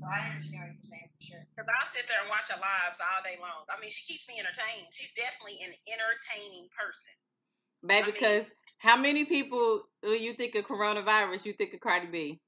[0.00, 2.60] so I understand what you're saying for sure because I'll sit there and watch her
[2.60, 3.66] lives all day long.
[3.72, 4.92] I mean, she keeps me entertained.
[4.92, 7.16] She's definitely an entertaining person.
[7.82, 8.44] Baby, I mean- because
[8.78, 12.38] how many people when you think of coronavirus, you think of Cardi B?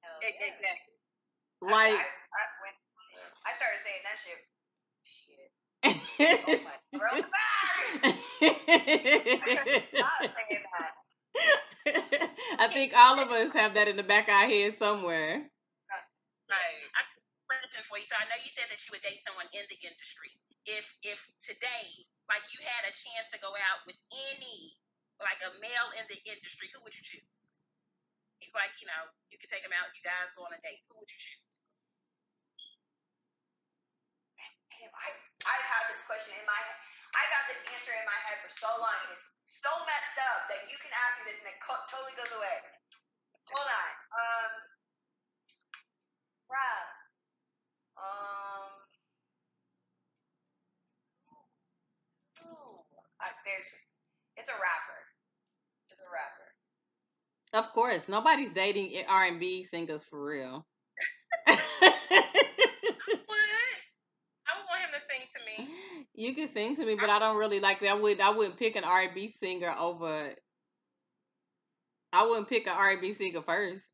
[0.00, 0.54] Hell yeah.
[0.54, 0.96] Exactly.
[1.60, 2.72] Like, I, I, when
[3.44, 4.49] I started saying that shit shit
[5.84, 8.16] I was like coronavirus
[9.94, 10.94] Stop saying that.
[12.58, 15.50] I think all of us have that in the back of our head somewhere.
[16.48, 16.90] Right.
[16.96, 17.02] I,
[17.70, 18.06] question for you.
[18.06, 20.30] So I know you said that you would date someone in the industry.
[20.66, 21.86] If if today,
[22.28, 24.74] like you had a chance to go out with any,
[25.22, 27.46] like a male in the industry, who would you choose?
[28.42, 29.90] If, Like you know, you could take him out.
[29.94, 30.82] You guys go on a date.
[30.90, 31.49] Who would you choose?
[34.80, 35.12] Damn, I
[35.44, 36.78] I've had this question in my head.
[37.12, 40.48] I got this answer in my head for so long, and it's so messed up
[40.48, 42.56] that you can ask me this and it co- totally goes away.
[43.52, 43.90] Hold on.
[44.16, 44.52] Um,
[46.48, 46.84] bruh.
[48.00, 48.72] Um.
[52.48, 52.80] Ooh,
[53.20, 53.68] I, there's,
[54.36, 55.00] it's a rapper.
[55.90, 56.48] It's a rapper.
[57.52, 60.66] Of course, nobody's dating R and B singers for real.
[63.26, 63.69] What?
[64.90, 66.04] I would him to sing to me.
[66.14, 67.90] you can sing to me, but I don't really like that.
[67.90, 70.34] I would I wouldn't pick an R and B singer over.
[72.12, 73.88] I wouldn't pick an R and B singer first.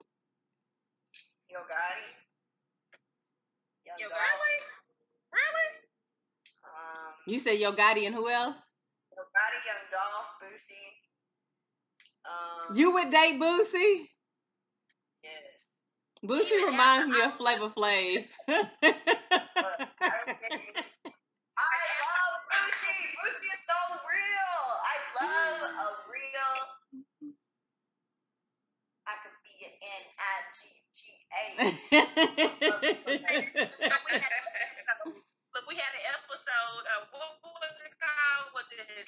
[1.50, 2.10] Yo Gotti.
[3.86, 4.20] Young Yo Dolph.
[4.20, 4.56] Gotti?
[5.32, 5.68] Really?
[6.64, 8.56] Um, You said Yo Gotti and who else?
[9.16, 10.92] Yo Gotti, Young Dolph, Boosie.
[12.26, 14.08] Um, You would date Boosie?
[15.22, 15.42] Yes.
[16.24, 18.26] Boosie Yeah, reminds me I- of Flavor Flav.
[18.48, 20.38] But I don't
[21.56, 23.06] I love Boosie.
[23.22, 24.60] Boosie is so real.
[24.82, 26.52] I love a real.
[29.06, 30.58] I could be an N I G
[30.92, 31.00] G
[31.30, 31.44] A.
[32.66, 35.22] Look, we had an episode.
[35.54, 36.84] Look, we had an episode.
[36.98, 38.52] Of, what, what was it called?
[38.52, 39.06] Was it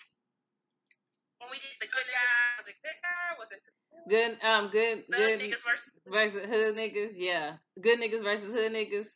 [1.42, 2.56] when we did the good guy?
[2.56, 3.26] Was it good guy?
[3.36, 3.62] Was it
[4.08, 5.92] good, um, good, the good niggas versus?
[6.06, 7.18] versus hood niggas.
[7.18, 9.10] Yeah, good niggas versus hood niggas.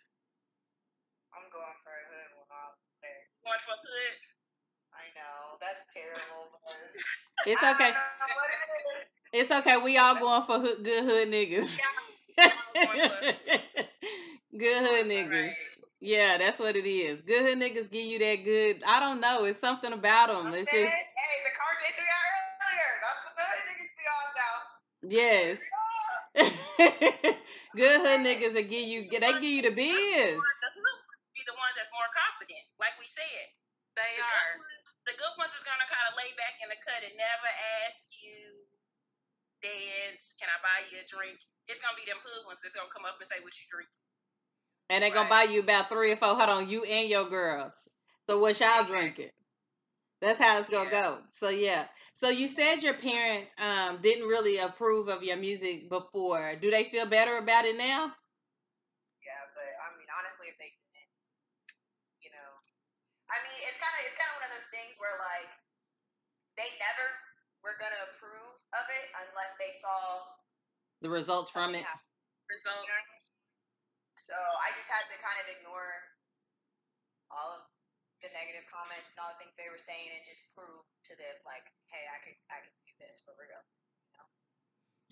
[1.32, 3.22] I'm going for a hood one off there.
[3.46, 4.31] One for hood.
[5.62, 6.50] I that's terrible,
[7.46, 7.94] It's okay.
[7.94, 9.50] don't know what it is.
[9.50, 9.76] Okay.
[9.78, 11.78] We all going for hood, good hood niggas.
[14.58, 15.52] good hood niggas.
[16.02, 17.22] Yeah, that's what it is.
[17.22, 18.82] Good hood niggas give you that good.
[18.82, 19.44] I don't know.
[19.46, 20.50] It's something about them.
[20.50, 22.26] It's just hey, the conversation we had
[22.58, 22.90] earlier.
[23.06, 24.66] That's what the hood niggas be on now.
[25.14, 25.62] yes.
[27.78, 29.06] good hood niggas that give you.
[29.14, 29.86] They give you the biz.
[29.86, 30.98] The hood
[31.38, 33.46] be the ones that's more confident, like we said.
[33.94, 34.71] They are.
[35.22, 37.14] Good ones- The good ones is gonna kind of lay back in the cut and
[37.16, 37.50] never
[37.86, 38.66] ask you
[39.62, 40.34] dance.
[40.38, 41.38] Can I buy you a drink?
[41.68, 43.90] It's gonna be them hood ones that's gonna come up and say what you drink.
[44.90, 46.34] And they gonna buy you about three or four.
[46.34, 47.72] Hold on, you and your girls.
[48.26, 49.30] So what y'all drinking?
[50.20, 51.22] That's how it's gonna go.
[51.30, 51.88] So yeah.
[52.14, 56.56] So you said your parents um didn't really approve of your music before.
[56.56, 58.14] Do they feel better about it now?
[59.22, 61.12] Yeah, but I mean, honestly, if they didn't,
[62.20, 62.50] you know,
[63.32, 65.48] I mean, it's kind of it's kind of one of those things where like
[66.60, 67.06] they never
[67.64, 70.28] were gonna approve of it unless they saw
[71.00, 71.82] The results from it.
[71.82, 72.04] happen.
[72.52, 72.84] Results.
[72.84, 73.24] You know what I mean?
[74.20, 75.90] So I just had to kind of ignore
[77.32, 77.62] all of
[78.20, 81.34] the negative comments and all the things they were saying and just prove to them
[81.48, 83.62] like, hey, I could I could do this for real.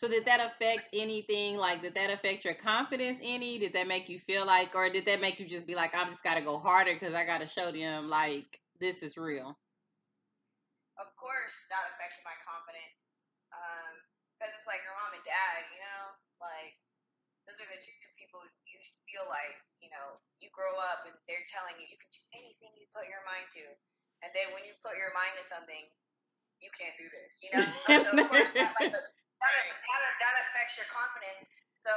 [0.01, 1.61] So did that affect anything?
[1.61, 3.61] Like, did that affect your confidence any?
[3.61, 6.09] Did that make you feel like, or did that make you just be like, I'm
[6.09, 8.49] just gotta go harder because I gotta show them like
[8.81, 9.61] this is real?
[10.97, 12.97] Of course, that affected my confidence.
[13.53, 13.93] Um,
[14.41, 16.81] because it's like your mom and dad, you know, like
[17.45, 21.45] those are the two people you feel like, you know, you grow up and they're
[21.53, 23.69] telling you you can do anything you put your mind to,
[24.25, 25.85] and then when you put your mind to something,
[26.65, 27.69] you can't do this, you know.
[28.01, 28.97] so of course that, like,
[29.41, 31.49] that, that, that affects your confidence.
[31.73, 31.93] So,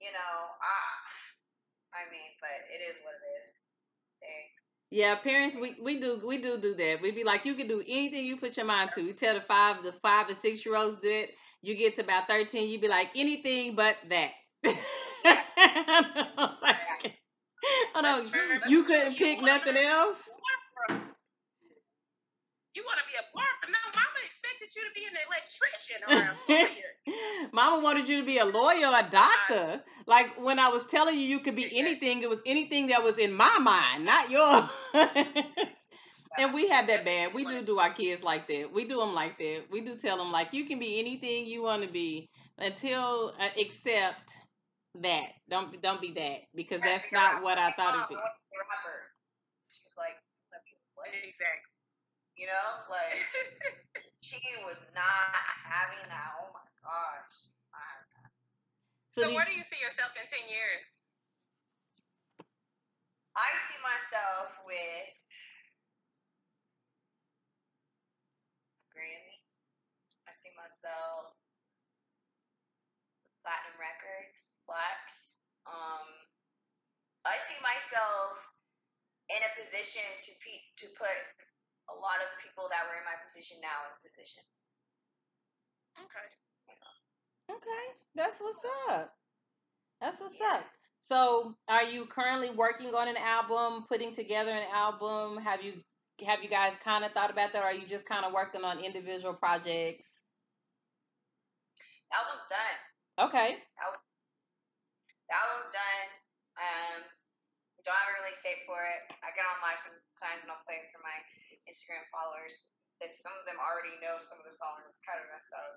[0.00, 0.76] you know, I,
[1.94, 3.46] I mean, but it is what it is.
[4.20, 4.50] They,
[4.90, 7.00] Yeah, parents, we, we do we do do that.
[7.02, 9.02] We be like, you can do anything you put your mind to.
[9.02, 11.28] You tell the five the five and six year olds that
[11.62, 14.32] you get to about thirteen, you be like anything but that.
[14.64, 14.76] like,
[17.94, 18.40] I know That's true.
[18.54, 20.18] That's you couldn't pick nothing else.
[22.76, 23.72] You want to be a barber?
[23.72, 26.36] No, Mama expected you to be an electrician or a
[26.68, 27.48] lawyer.
[27.52, 29.82] Mama wanted you to be a lawyer or a doctor.
[30.06, 33.16] Like when I was telling you you could be anything, it was anything that was
[33.16, 34.68] in my mind, not yours.
[36.38, 37.32] and we have that bad.
[37.32, 38.70] We do do our kids like that.
[38.70, 39.62] We do them like that.
[39.70, 43.48] We do tell them like you can be anything you want to be until uh,
[43.56, 44.34] except
[45.00, 45.28] that.
[45.48, 48.16] Don't don't be that because that's not what I thought it'd be.
[48.16, 49.00] I wanna be a rapper.
[49.70, 50.16] She's like,
[50.52, 50.60] "Let
[51.26, 51.75] Exactly.
[52.36, 53.16] You know, like
[54.20, 55.34] she was not
[55.64, 56.32] having that.
[56.40, 57.36] Oh my gosh.
[57.74, 58.04] I-
[59.12, 60.92] So, So where you- do you see yourself in ten years?
[63.36, 65.12] I see myself with
[68.94, 69.38] Grammy.
[70.28, 71.32] I see myself
[73.24, 75.40] with platinum records, blacks.
[75.66, 76.08] Um,
[77.24, 78.38] I see myself
[79.28, 81.16] in a position to pe- to put
[81.90, 84.42] a lot of people that were in my position now in position.
[85.96, 86.26] Okay.
[87.46, 87.84] Okay,
[88.14, 88.58] that's what's
[88.90, 89.14] up.
[90.00, 90.64] That's what's up.
[90.98, 95.38] So, are you currently working on an album, putting together an album?
[95.38, 95.84] Have you
[96.26, 98.64] have you guys kind of thought about that, or are you just kind of working
[98.64, 100.24] on individual projects?
[102.10, 103.30] Album's done.
[103.30, 103.62] Okay.
[105.28, 106.08] The album's done.
[106.56, 106.98] Um,
[107.86, 109.06] don't have a release date for it.
[109.22, 111.14] I get on live sometimes and I'll play it for my
[111.70, 112.72] Instagram followers.
[113.04, 114.88] That some of them already know some of the songs.
[114.88, 115.76] It's kind of messed up.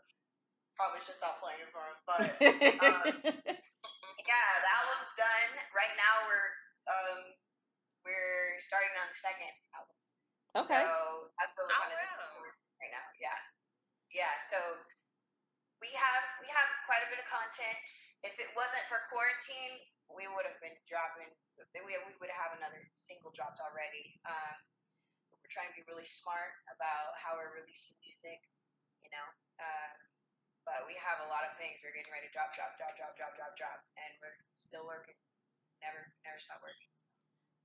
[0.79, 1.99] Probably should stop playing it for them.
[2.07, 2.23] But
[4.23, 5.51] yeah, the album's done.
[5.75, 6.51] Right now we're
[6.87, 7.19] um
[8.07, 9.97] we're starting on the second album.
[10.63, 10.81] okay.
[10.87, 12.47] So that's what we're Oh, kind of wow.
[12.79, 13.05] right now.
[13.19, 13.35] Yeah.
[14.15, 14.33] Yeah.
[14.47, 14.57] So
[15.83, 17.75] we have we have quite a bit of content.
[18.23, 19.75] If it wasn't for quarantine,
[20.11, 21.27] we would have been dropping.
[21.75, 24.15] We we would have another single dropped already.
[24.23, 24.55] Um,
[25.49, 28.37] we're trying to be really smart about how we're releasing music.
[29.01, 29.25] You know.
[29.57, 29.97] Um,
[30.61, 31.81] but we have a lot of things.
[31.81, 35.17] We're getting ready to drop, drop, drop, drop, drop, drop, drop, and we're still working.
[35.81, 36.85] Never, never stop working.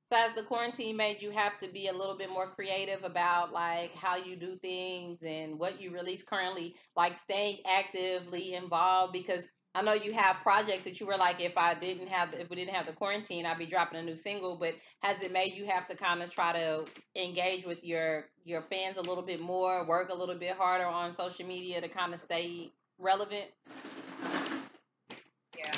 [0.08, 3.52] So, has the quarantine made you have to be a little bit more creative about
[3.52, 9.12] like how you do things and what you release currently, like staying actively involved?
[9.12, 9.44] Because
[9.76, 12.54] I know you have projects that you were like, if I didn't have, if we
[12.54, 14.56] didn't have the quarantine, I'd be dropping a new single.
[14.56, 16.84] But has it made you have to kind of try to
[17.16, 21.16] engage with your your fans a little bit more, work a little bit harder on
[21.16, 23.46] social media to kind of stay relevant?
[25.58, 25.72] Yeah.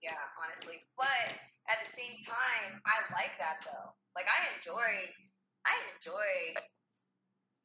[0.00, 0.78] Yeah, honestly.
[0.96, 1.34] But
[1.68, 3.90] at the same time, I like that though.
[4.14, 4.86] Like I enjoy
[5.66, 6.54] I enjoy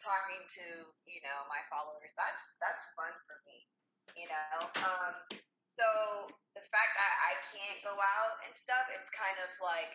[0.02, 0.66] talking to,
[1.06, 2.10] you know, my followers.
[2.18, 3.70] That's that's fun for me.
[4.16, 4.56] You know?
[4.84, 5.14] Um
[5.78, 5.88] so
[6.54, 9.94] the fact that I can't go out and stuff, it's kind of like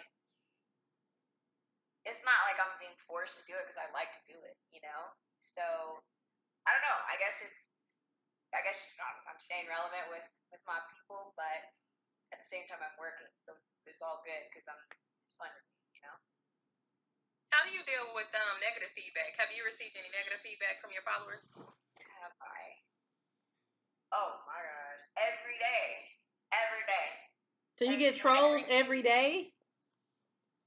[2.07, 4.55] it's not like I'm being forced to do it because I like to do it,
[4.71, 5.03] you know?
[5.43, 5.63] So
[6.65, 7.01] I don't know.
[7.11, 7.63] I guess it's
[8.55, 11.61] I guess I'm, I'm staying relevant with with my people, but
[12.31, 13.55] at the same time I'm working, so
[13.87, 14.81] it's all good because I'm
[15.27, 16.17] it's fun, to me, you know.
[17.51, 19.35] How do you deal with um negative feedback?
[19.43, 21.47] Have you received any negative feedback from your followers?
[22.23, 22.86] Have I?
[24.17, 25.85] Oh my gosh, every day,
[26.57, 27.09] every day,
[27.77, 29.53] So you get trolls every day?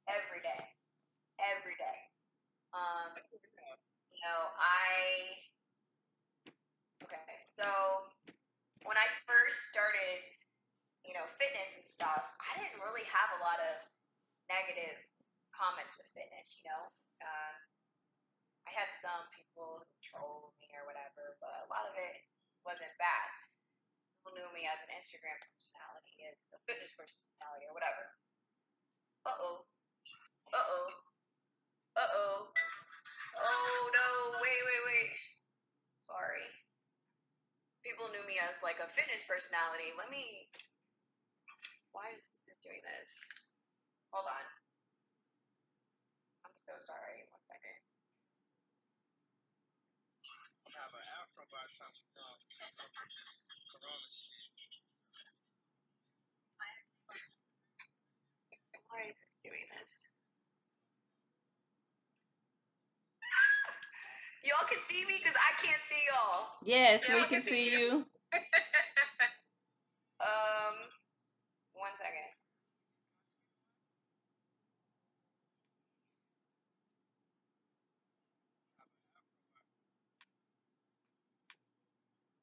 [0.05, 0.61] every day,
[1.41, 1.97] every day.
[2.77, 3.09] Um,
[4.13, 5.33] you know, I
[7.01, 7.41] okay.
[7.49, 7.65] So
[8.85, 10.21] when I first started,
[11.01, 13.81] you know, fitness and stuff, I didn't really have a lot of
[14.45, 14.93] negative
[15.57, 16.61] comments with fitness.
[16.61, 16.83] You know,
[17.25, 17.55] um,
[18.69, 22.28] I had some people who trolled me or whatever, but a lot of it
[22.67, 23.29] wasn't bad.
[24.19, 28.03] People knew me as an Instagram personality, as a fitness personality, or whatever.
[29.23, 29.57] Uh oh.
[30.51, 30.87] Uh oh.
[31.95, 32.37] Uh oh.
[33.39, 34.07] Oh no!
[34.43, 35.11] Wait, wait, wait.
[36.03, 36.43] Sorry.
[37.87, 39.95] People knew me as like a fitness personality.
[39.95, 40.51] Let me.
[41.95, 43.09] Why is this doing this?
[44.11, 44.45] Hold on.
[46.43, 47.23] I'm so sorry.
[47.31, 47.79] One second.
[51.19, 52.08] afro by the time
[52.59, 54.49] corona shit.
[58.89, 59.93] Why is this doing this?
[64.43, 66.47] Y'all can see me because I can't see y'all.
[66.63, 68.05] Yes, we can can see see you.
[70.19, 70.75] Um,
[71.73, 72.38] one second.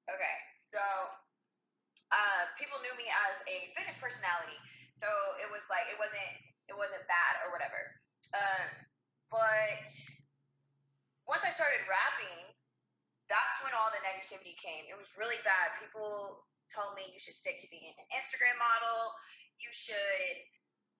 [0.06, 0.78] Okay, so
[2.14, 4.54] uh, people knew me as a fitness personality,
[4.94, 5.10] so
[5.42, 6.32] it was like it wasn't
[6.70, 7.80] it wasn't bad or whatever.
[8.34, 8.70] Um,
[9.30, 9.86] but
[11.26, 12.54] once I started rapping,
[13.26, 14.86] that's when all the negativity came.
[14.86, 15.74] It was really bad.
[15.82, 19.14] People told me you should stick to being an Instagram model.
[19.58, 20.36] You should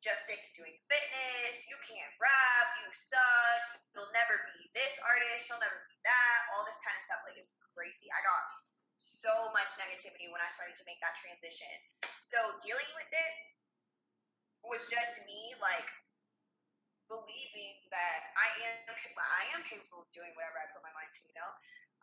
[0.03, 1.67] just stick to doing fitness.
[1.71, 2.67] You can't rap.
[2.83, 3.63] You suck.
[3.95, 5.47] You'll never be this artist.
[5.47, 6.39] You'll never be that.
[6.55, 7.23] All this kind of stuff.
[7.27, 8.11] Like it was crazy.
[8.11, 8.43] I got
[8.97, 11.71] so much negativity when I started to make that transition.
[12.25, 13.33] So dealing with it
[14.67, 15.87] was just me like
[17.07, 21.23] believing that I am I am capable of doing whatever I put my mind to,
[21.29, 21.51] you know.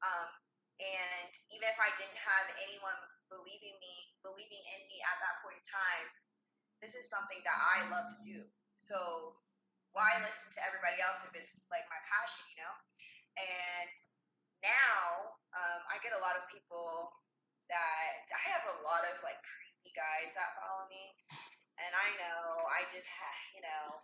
[0.06, 0.30] Um,
[0.82, 2.98] and even if I didn't have anyone
[3.30, 3.94] believing me,
[4.26, 6.08] believing in me at that point in time,
[6.82, 8.38] this is something that I love to do.
[8.76, 8.98] So
[9.94, 12.74] why listen to everybody else if it's like my passion, you know?
[13.38, 13.94] And
[14.64, 17.12] now um, I get a lot of people
[17.70, 21.14] that I have a lot of like creepy guys that follow me,
[21.80, 24.02] and I know I just have you know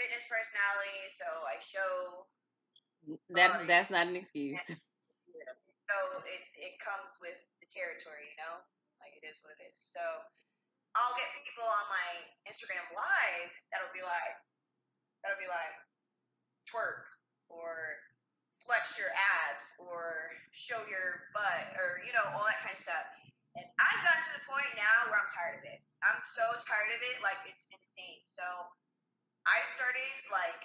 [0.00, 2.24] fitness personality, so I show
[3.28, 3.66] That's Sorry.
[3.68, 4.60] that's not an excuse.
[4.66, 8.60] so it, it comes with the territory, you know?
[9.00, 9.76] Like it is what it is.
[9.76, 10.00] So
[10.96, 12.08] I'll get people on my
[12.48, 14.36] Instagram live that'll be like
[15.22, 15.76] that'll be like
[16.68, 17.08] twerk
[17.48, 18.00] or
[18.70, 23.02] flex your abs or show your butt or you know, all that kind of stuff.
[23.58, 25.82] And I've gotten to the point now where I'm tired of it.
[26.06, 28.22] I'm so tired of it, like it's insane.
[28.22, 28.46] So
[29.42, 30.62] I started like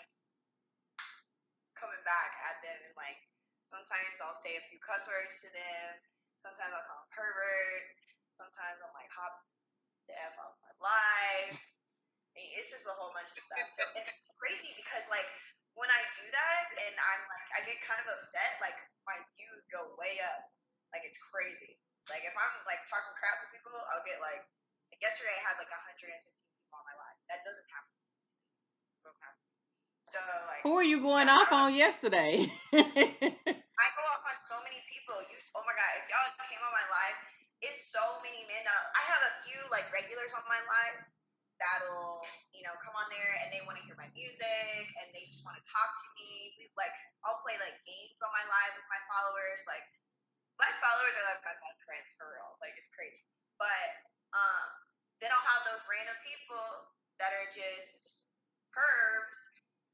[1.73, 3.17] coming back at them and like
[3.65, 5.89] sometimes I'll say a few cuss words to them.
[6.37, 7.89] Sometimes I'll call them pervert.
[8.37, 9.33] Sometimes I'm like hop
[10.05, 11.57] the f off my life.
[12.37, 13.65] It's just a whole bunch of stuff.
[13.97, 15.25] And it's crazy because like
[15.75, 19.67] when I do that and I'm like I get kind of upset, like my views
[19.69, 20.41] go way up.
[20.95, 21.75] Like it's crazy.
[22.07, 24.43] Like if I'm like talking crap to people, I'll get like,
[24.91, 27.17] like yesterday I had like 115 people on my live.
[27.27, 27.91] That doesn't happen.
[28.95, 29.45] It don't happen.
[30.07, 32.47] So like Who are you going off on yesterday?
[32.71, 35.19] I go off on so many people.
[35.27, 37.17] You, oh my god, if y'all came on my live,
[37.59, 41.03] it's so many men that I have a few like regulars on my live
[41.57, 45.23] that'll you know come on there and they want to hear my music and they
[45.27, 46.55] just want to talk to me.
[46.59, 46.93] We like
[47.23, 49.61] I'll play like games on my live with my followers.
[49.65, 49.85] Like
[50.59, 52.59] my followers are like my best friends for real.
[52.59, 53.23] Like it's crazy.
[53.59, 53.89] But
[54.35, 54.67] um,
[55.23, 56.91] then I'll have those random people
[57.23, 58.19] that are just
[58.75, 59.39] pervs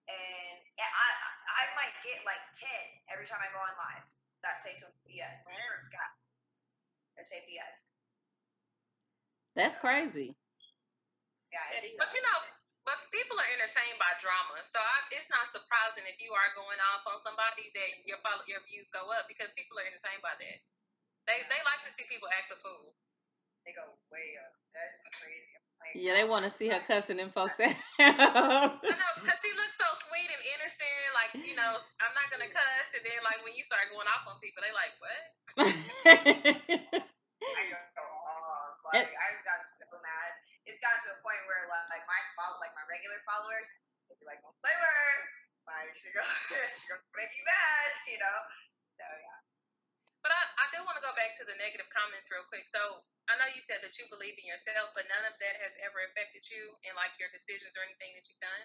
[0.09, 1.09] and I,
[1.45, 2.83] I might get like ten
[3.13, 4.05] every time I go on live
[4.41, 5.45] that say some BS.
[7.17, 7.93] That say BS.
[9.55, 10.35] That's crazy.
[11.51, 12.39] Yeah, it's But you know,
[12.87, 16.79] but people are entertained by drama, so I, it's not surprising if you are going
[16.95, 20.33] off on somebody that your follow, your views go up because people are entertained by
[20.33, 20.57] that.
[21.27, 22.95] They they like to see people act a fool.
[23.67, 24.55] they go way up.
[24.73, 25.53] That is crazy.
[25.83, 27.75] Like, Yeah, they want to see her cussing them folks out.
[27.99, 31.07] I know because she looks so sweet and innocent.
[31.13, 34.23] Like you know, I'm not gonna cuss, and then like when you start going off
[34.25, 35.21] on people, they like what?
[37.43, 38.79] I go off.
[38.87, 40.31] Like I've gotten so mad.
[40.71, 43.67] It's gotten to a point where like, my follow, like my regular followers,
[44.07, 45.11] they'll be like, "Don't play with her."
[45.67, 46.23] Like she go,
[46.79, 48.39] she gonna make you mad, you know.
[48.95, 49.39] So yeah.
[50.23, 52.71] But I, I do want to go back to the negative comments real quick.
[52.71, 52.79] So
[53.27, 55.99] I know you said that you believe in yourself, but none of that has ever
[56.07, 58.63] affected you in like your decisions or anything that you've done.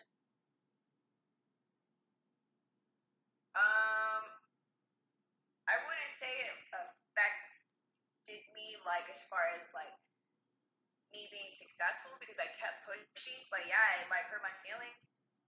[3.58, 4.24] Um,
[5.66, 9.96] I wouldn't say it affected me like as far as like
[11.14, 15.02] me being successful because I kept pushing, but yeah, it like hurt my feelings.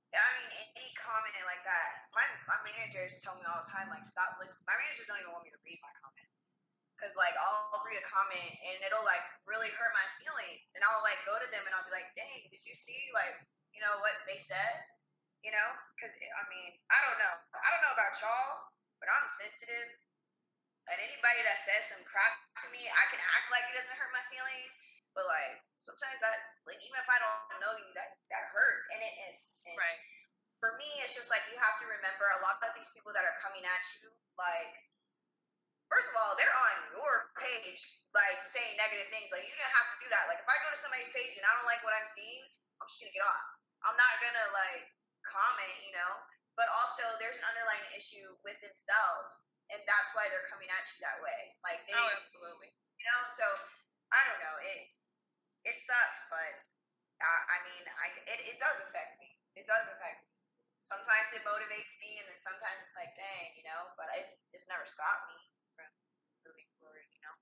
[0.08, 4.04] I mean, any comment like that, my my managers tell me all the time like
[4.06, 4.64] stop listening.
[4.64, 6.28] My managers don't even want me to read my comment
[6.96, 11.04] because like I'll read a comment and it'll like really hurt my feelings, and I'll
[11.04, 13.36] like go to them and I'll be like, dang, did you see like
[13.76, 14.74] you know what they said?
[15.44, 19.12] You know, because eh, I mean, I don't know, I don't know about y'all, but
[19.12, 19.92] I'm sensitive.
[20.88, 22.32] And anybody that says some crap
[22.64, 24.72] to me, I can act like it doesn't hurt my feelings,
[25.16, 26.36] but like sometimes that,
[26.66, 29.60] like even if I don't know you, that that hurts, and it is.
[29.68, 30.00] And Right.
[30.58, 33.22] For me, it's just like you have to remember a lot of these people that
[33.22, 34.74] are coming at you, like
[35.88, 37.80] first of all, they're on your page,
[38.12, 39.30] like saying negative things.
[39.30, 40.26] Like you didn't have to do that.
[40.26, 42.42] Like if I go to somebody's page and I don't like what I'm seeing,
[42.82, 43.44] I'm just gonna get off.
[43.86, 44.82] I'm not gonna like
[45.24, 46.12] comment, you know.
[46.58, 50.98] But also, there's an underlying issue with themselves, and that's why they're coming at you
[51.06, 51.54] that way.
[51.62, 52.74] Like they, Oh, absolutely.
[52.98, 53.20] you know.
[53.30, 53.46] So
[54.10, 54.56] I don't know.
[54.66, 54.90] It
[55.64, 56.52] it sucks, but
[57.22, 59.30] uh, I mean, I it, it does affect me.
[59.56, 60.30] It does affect me.
[60.86, 63.90] Sometimes it motivates me, and then sometimes it's like, dang, you know.
[63.98, 65.38] But it's it's never stopped me
[65.76, 65.88] from
[66.46, 67.34] moving forward, you know.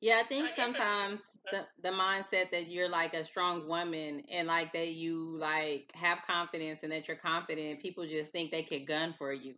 [0.00, 4.48] Yeah, I think I sometimes the the mindset that you're like a strong woman and
[4.48, 8.84] like that you like have confidence and that you're confident, people just think they can
[8.84, 9.54] gun for you.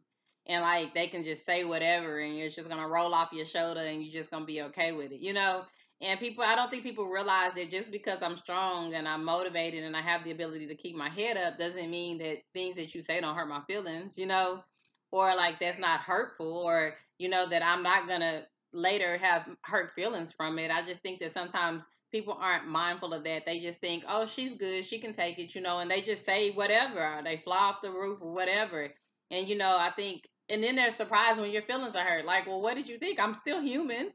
[0.47, 3.81] And like they can just say whatever and it's just gonna roll off your shoulder
[3.81, 5.65] and you're just gonna be okay with it, you know?
[6.03, 9.85] And people I don't think people realize that just because I'm strong and I'm motivated
[9.85, 12.95] and I have the ability to keep my head up doesn't mean that things that
[12.95, 14.65] you say don't hurt my feelings, you know?
[15.13, 19.93] Or like that's not hurtful or you know that I'm not gonna later have hurt
[19.95, 20.71] feelings from it.
[20.73, 23.47] I just think that sometimes people aren't mindful of that.
[23.47, 26.25] They just think, oh, she's good, she can take it, you know, and they just
[26.27, 27.21] say whatever.
[27.25, 28.89] They fly off the roof or whatever.
[29.31, 32.25] And, you know, I think, and then they're surprised when your feelings are hurt.
[32.27, 33.21] Like, well, what did you think?
[33.21, 34.13] I'm still human.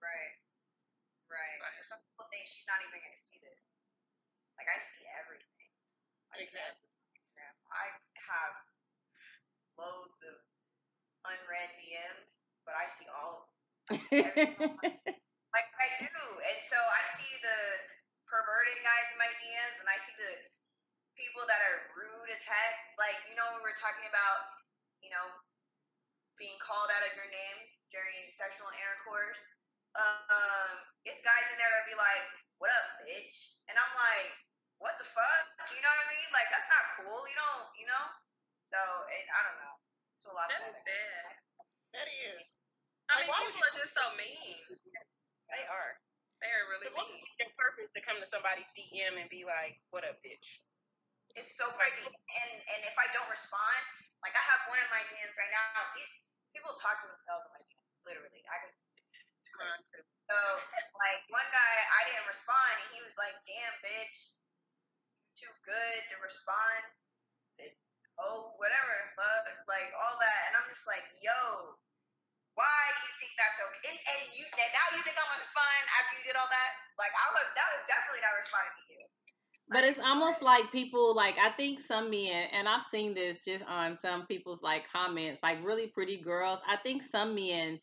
[0.00, 0.34] Right.
[1.28, 1.58] Right.
[1.60, 1.80] Right.
[1.84, 3.60] Some people think she's not even gonna see this.
[4.58, 5.70] Like I see everything.
[6.34, 6.90] I Exactly.
[7.38, 7.54] everything.
[7.72, 7.86] I
[8.18, 8.54] have
[9.78, 10.36] loads of
[11.26, 13.48] unread DMs, but I see all of
[14.18, 14.36] them.
[15.54, 16.10] Like I do.
[16.50, 17.58] And so I see the
[18.26, 20.32] perverted guys in my DMs and I see the
[21.16, 22.76] people that are rude as heck.
[22.98, 24.40] Like, you know, when we were talking about,
[25.02, 25.26] you know,
[26.38, 27.58] being called out of your name
[27.90, 29.38] during sexual intercourse.
[29.94, 30.74] Um,
[31.06, 32.26] it's guys in there that be like,
[32.58, 33.54] What up, bitch?
[33.70, 34.30] And I'm like,
[34.84, 35.44] What the fuck?
[35.72, 36.28] You know what I mean?
[36.36, 37.24] Like that's not cool.
[37.24, 38.04] You don't you know?
[38.68, 39.74] So it, I don't know.
[40.20, 41.24] It's a lot That of is sad.
[41.96, 42.42] That is.
[43.08, 44.58] I Like, mean, people are just so mean.
[45.48, 45.92] They are.
[46.42, 47.22] They are really Because what mean.
[47.24, 50.48] would your purpose to come to somebody's DM and be like, "What up, bitch"?
[51.36, 52.04] It's so crazy.
[52.04, 53.80] And and if I don't respond,
[54.22, 55.80] like I have one of my DMs right now.
[55.96, 56.10] These
[56.52, 57.82] people talk to themselves in my DM.
[58.04, 58.72] Literally, I can.
[59.40, 59.72] It's crazy.
[60.00, 60.04] Uh-huh.
[60.28, 60.36] So
[61.00, 64.43] like one guy, I didn't respond, and he was like, "Damn, bitch, you
[65.36, 66.82] too good to respond."
[68.14, 71.34] Oh, whatever, fuck, like all that, and I'm just like, yo.
[72.54, 73.90] Why do you think that's okay?
[73.90, 76.70] And, and you and now you think I'm gonna respond after you did all that?
[76.94, 79.02] Like I would, that would definitely not respond to you.
[79.74, 83.66] But it's almost like people like I think some men and I've seen this just
[83.66, 86.60] on some people's like comments, like really pretty girls.
[86.62, 87.80] I think some men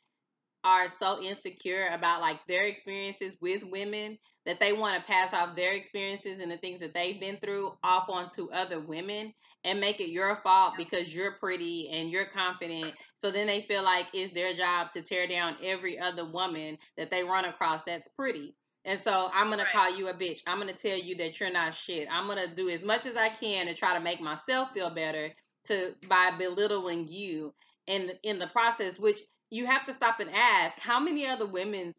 [0.63, 5.55] are so insecure about like their experiences with women that they want to pass off
[5.55, 9.33] their experiences and the things that they've been through off onto other women
[9.63, 12.93] and make it your fault because you're pretty and you're confident.
[13.15, 17.11] So then they feel like it's their job to tear down every other woman that
[17.11, 18.55] they run across that's pretty.
[18.85, 20.39] And so I'm gonna call you a bitch.
[20.47, 22.07] I'm gonna tell you that you're not shit.
[22.11, 25.29] I'm gonna do as much as I can to try to make myself feel better
[25.65, 27.53] to by belittling you
[27.85, 29.19] in in the process, which
[29.51, 31.95] you have to stop and ask how many other women's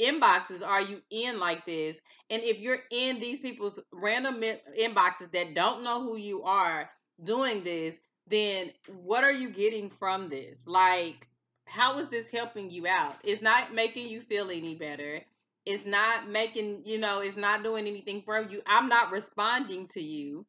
[0.00, 1.96] inboxes are you in like this?
[2.30, 6.90] And if you're in these people's random in- inboxes that don't know who you are
[7.24, 7.96] doing this,
[8.28, 10.66] then what are you getting from this?
[10.66, 11.28] Like,
[11.66, 13.16] how is this helping you out?
[13.24, 15.22] It's not making you feel any better.
[15.66, 18.62] It's not making, you know, it's not doing anything for you.
[18.66, 20.46] I'm not responding to you.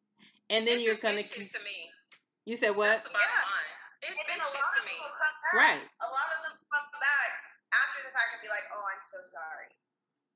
[0.50, 1.90] And then it's you're just gonna bitch to me.
[2.46, 2.88] you said what?
[2.88, 3.40] That's the bottom Yeah.
[3.42, 3.69] line.
[4.00, 4.96] It's And then bitch a shit lot to of me.
[4.96, 5.54] people come back.
[5.54, 5.82] Right.
[5.84, 7.30] A lot of them come back
[7.76, 9.68] after the fact and be like, "Oh, I'm so sorry."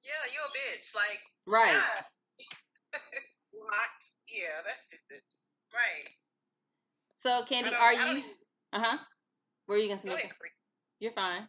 [0.04, 0.92] Yeah, you're a bitch.
[0.92, 1.72] Like, Right.
[1.72, 2.04] Yeah.
[3.54, 3.96] What?
[4.28, 5.22] Yeah, that's stupid.
[5.72, 6.04] right.
[7.16, 8.22] So Candy, are you
[8.74, 8.98] uh huh?
[9.64, 10.28] Where are you gonna say Go ahead,
[11.00, 11.48] You're fine.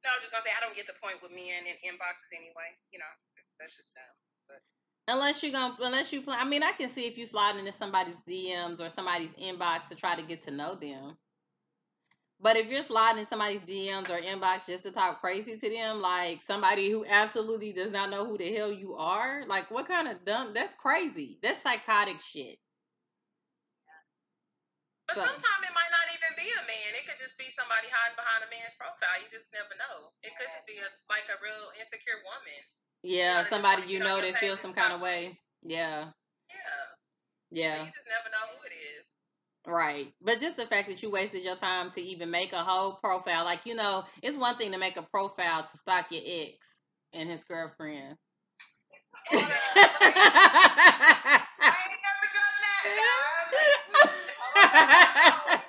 [0.00, 2.32] No, I was just gonna say I don't get the point with men in inboxes
[2.32, 2.72] anyway.
[2.94, 3.12] You know,
[3.60, 4.16] that's just dumb.
[5.08, 6.38] Unless you're gonna, unless you plan.
[6.38, 9.94] I mean, I can see if you slide into somebody's DMs or somebody's inbox to
[9.94, 11.16] try to get to know them.
[12.40, 16.02] But if you're sliding in somebody's DMs or inbox just to talk crazy to them,
[16.04, 20.06] like somebody who absolutely does not know who the hell you are, like what kind
[20.06, 20.52] of dumb?
[20.52, 21.38] That's crazy.
[21.42, 22.60] That's psychotic shit.
[25.08, 26.90] But So- sometimes it might not even be a man.
[27.00, 29.18] It could just be somebody hiding behind a man's profile.
[29.24, 30.12] You just never know.
[30.22, 32.60] It could just be a like a real insecure woman.
[33.02, 35.38] Yeah, Yeah, just somebody you know that feels some kind of way.
[35.62, 36.10] Yeah,
[36.50, 36.56] Yeah.
[37.50, 37.84] yeah.
[37.84, 39.04] You just never know who it is.
[39.66, 40.12] Right.
[40.22, 43.44] But just the fact that you wasted your time to even make a whole profile,
[43.44, 46.66] like, you know, it's one thing to make a profile to stalk your ex
[47.12, 48.16] and his girlfriend.
[49.32, 49.48] I ain't
[52.06, 54.10] never done
[54.54, 55.64] that.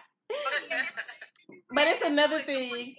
[1.72, 2.96] but it's another thing.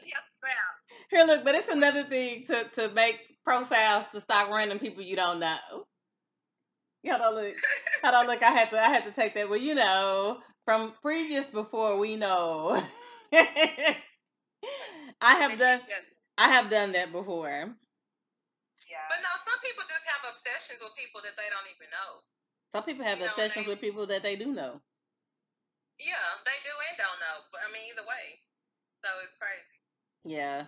[1.10, 5.16] Here, look, but it's another thing to to make profiles to stalk random people you
[5.16, 5.86] don't know.
[7.06, 7.54] Hold on, look.
[8.04, 8.42] Hold on, look.
[8.42, 8.78] I had to.
[8.80, 9.48] I had to take that.
[9.48, 12.82] Well, you know, from previous before, we know.
[13.32, 13.96] I
[15.20, 15.80] have done.
[16.38, 17.48] I have done that before.
[18.90, 19.06] Yeah.
[19.08, 22.10] But no, some people just have obsessions with people that they don't even know.
[22.72, 24.80] Some people have You know, obsessions they- with people that they do know.
[26.00, 27.36] Yeah, they do and don't know.
[27.52, 28.40] But I mean, either way.
[29.04, 29.76] So it's crazy.
[30.24, 30.66] Yeah.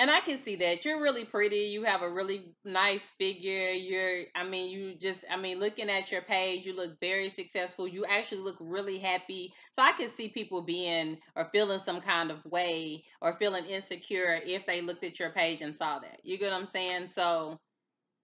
[0.00, 0.86] And I can see that.
[0.86, 1.58] You're really pretty.
[1.58, 3.68] You have a really nice figure.
[3.68, 7.86] You're I mean, you just I mean, looking at your page, you look very successful.
[7.86, 9.52] You actually look really happy.
[9.74, 14.40] So I can see people being or feeling some kind of way or feeling insecure
[14.42, 16.20] if they looked at your page and saw that.
[16.24, 17.08] You get what I'm saying?
[17.08, 17.60] So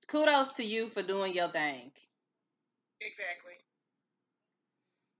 [0.08, 1.90] kudos to you for doing your thing.
[3.02, 3.52] Exactly.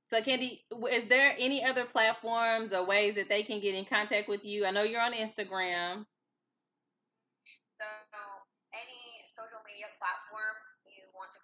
[0.08, 4.28] So, Candy, is there any other platforms or ways that they can get in contact
[4.28, 4.64] with you?
[4.64, 6.06] I know you're on Instagram.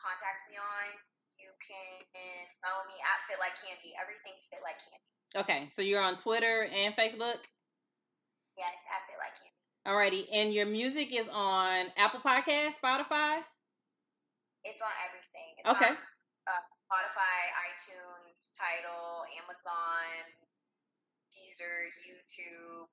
[0.02, 0.86] Contact me on,
[1.38, 2.02] you can
[2.60, 3.94] follow me at Fit Like Candy.
[3.94, 5.06] Everything's Fit Like Candy.
[5.38, 7.40] Okay, so you're on Twitter and Facebook.
[8.58, 9.54] Yes, at Fit Like Candy.
[9.86, 13.42] Alrighty, and your music is on Apple Podcast, Spotify.
[14.62, 15.50] It's on everything.
[15.58, 15.90] It's Okay.
[15.90, 15.96] on
[16.46, 17.38] uh, Spotify,
[17.70, 20.10] iTunes, Tidal, Amazon,
[21.34, 22.86] Deezer, YouTube,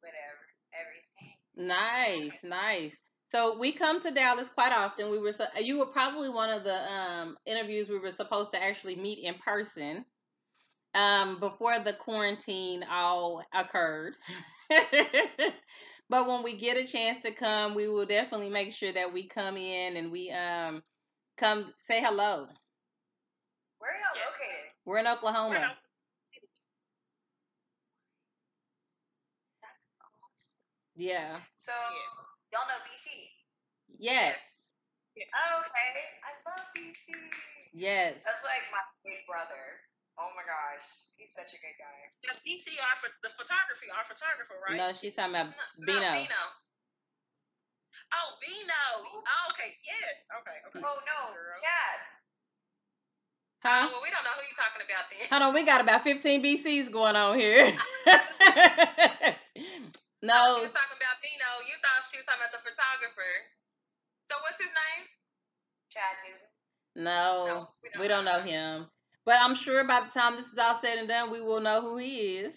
[0.00, 0.44] whatever,
[0.76, 1.36] everything.
[1.56, 2.96] Nice, nice.
[3.30, 5.10] So we come to Dallas quite often.
[5.10, 8.62] We were so, you were probably one of the um, interviews we were supposed to
[8.62, 10.04] actually meet in person
[10.94, 14.16] um, before the quarantine all occurred.
[16.08, 19.28] but when we get a chance to come, we will definitely make sure that we
[19.28, 20.82] come in and we um
[21.36, 22.48] come say hello.
[23.78, 24.26] Where are y'all Yeah.
[24.26, 24.72] located?
[24.84, 25.50] We're in Oklahoma.
[25.50, 25.70] We're in
[30.96, 31.40] Yeah.
[31.56, 32.29] So, Yes.
[32.52, 33.30] Y'all know BC?
[33.98, 34.66] Yes.
[35.34, 35.90] Oh, okay.
[36.24, 37.12] I love BC.
[37.72, 38.14] Yes.
[38.24, 39.78] That's like my big brother.
[40.18, 40.86] Oh my gosh.
[41.16, 41.98] He's such a good guy.
[42.22, 44.76] Yeah, BC our pho- the photography, our photographer, right?
[44.76, 46.00] No, she's talking about No, Bino.
[46.00, 46.42] No, Bino.
[48.12, 48.82] Oh, Bino.
[49.26, 49.70] Oh, okay.
[49.86, 50.38] Yeah.
[50.40, 50.58] Okay.
[50.66, 50.80] Okay.
[50.82, 51.60] Oh no, Girl.
[51.62, 51.98] Dad.
[53.62, 53.88] Huh?
[53.92, 55.28] Well, we don't know who you're talking about then.
[55.28, 57.72] Hold on, we got about 15 BCs going on here.
[60.22, 60.68] No, oh, no,
[61.40, 61.66] she was talking about Bino.
[61.66, 63.32] You thought she was talking about the photographer.
[64.28, 65.04] So what's his name?
[65.90, 67.04] Chad Newton.
[67.04, 68.86] no, No, we don't know him.
[69.26, 71.80] But I'm sure by the time this is all said and done, we will know
[71.80, 72.56] who he is.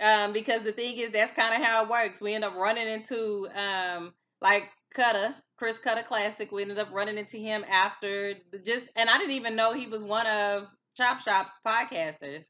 [0.00, 2.20] Um, because the thing is, that's kind of how it works.
[2.20, 6.50] We end up running into um, like Cutter, Chris Cutter Classic.
[6.50, 8.34] We ended up running into him after
[8.64, 12.44] just, and I didn't even know he was one of Chop Shop's podcasters.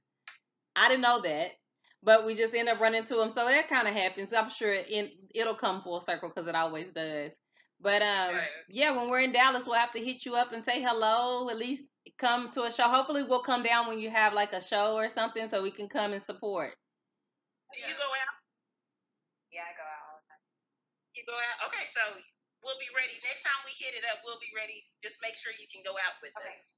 [0.76, 1.52] I didn't know that,
[2.02, 3.30] but we just end up running into him.
[3.30, 4.32] So that kind of happens.
[4.32, 7.32] I'm sure it, it'll come full circle because it always does.
[7.80, 8.48] But um, Right.
[8.68, 11.48] yeah, when we're in Dallas, we'll have to hit you up and say hello.
[11.48, 11.84] At least
[12.18, 12.84] come to a show.
[12.84, 15.88] Hopefully, we'll come down when you have like a show or something, so we can
[15.88, 16.76] come and support.
[17.72, 18.36] Do you go out?
[19.52, 20.42] Yeah, I go out all the time.
[21.16, 21.68] You go out.
[21.72, 22.00] Okay, so
[22.60, 24.20] we'll be ready next time we hit it up.
[24.28, 24.84] We'll be ready.
[25.00, 26.52] Just make sure you can go out with Okay.
[26.52, 26.74] us.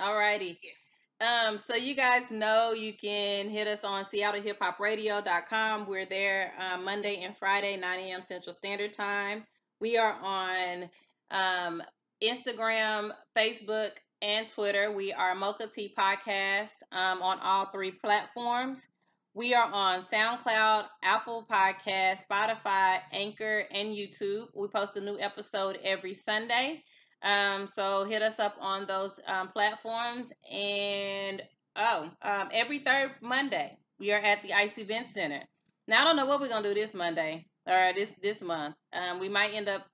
[0.00, 0.58] Alrighty.
[0.62, 0.97] Yes.
[1.20, 5.86] Um, so you guys know you can hit us on SeattleHipHopRadio.com.
[5.86, 8.22] We're there uh, Monday and Friday, 9 a.m.
[8.22, 9.44] Central Standard Time.
[9.80, 10.88] We are on
[11.32, 11.82] um,
[12.22, 13.90] Instagram, Facebook,
[14.22, 14.92] and Twitter.
[14.92, 18.86] We are Mocha Tea Podcast um, on all three platforms.
[19.34, 24.46] We are on SoundCloud, Apple Podcast, Spotify, Anchor, and YouTube.
[24.54, 26.84] We post a new episode every Sunday.
[27.22, 30.30] Um, so hit us up on those um, platforms.
[30.50, 31.42] And
[31.76, 35.42] oh, um, every third Monday we are at the Ice Event Center.
[35.86, 38.74] Now I don't know what we're gonna do this Monday or this this month.
[38.92, 39.86] Um, we might end up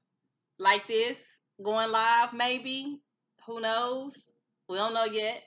[0.58, 1.18] like this
[1.62, 3.00] going live, maybe.
[3.46, 4.14] Who knows?
[4.68, 5.42] We don't know yet.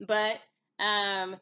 [0.00, 0.40] But
[0.80, 1.36] um,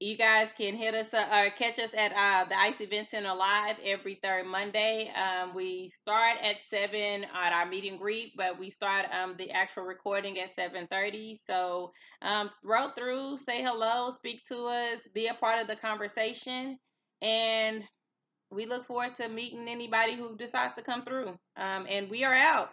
[0.00, 3.76] you guys can hit us or catch us at uh, the Ice Event Center live
[3.84, 5.10] every third Monday.
[5.10, 9.50] Um, we start at seven at our meet and greet, but we start um, the
[9.50, 11.40] actual recording at seven thirty.
[11.46, 11.92] So
[12.22, 16.78] um, roll through, say hello, speak to us, be a part of the conversation,
[17.20, 17.82] and
[18.50, 21.36] we look forward to meeting anybody who decides to come through.
[21.56, 22.70] Um, and we are out.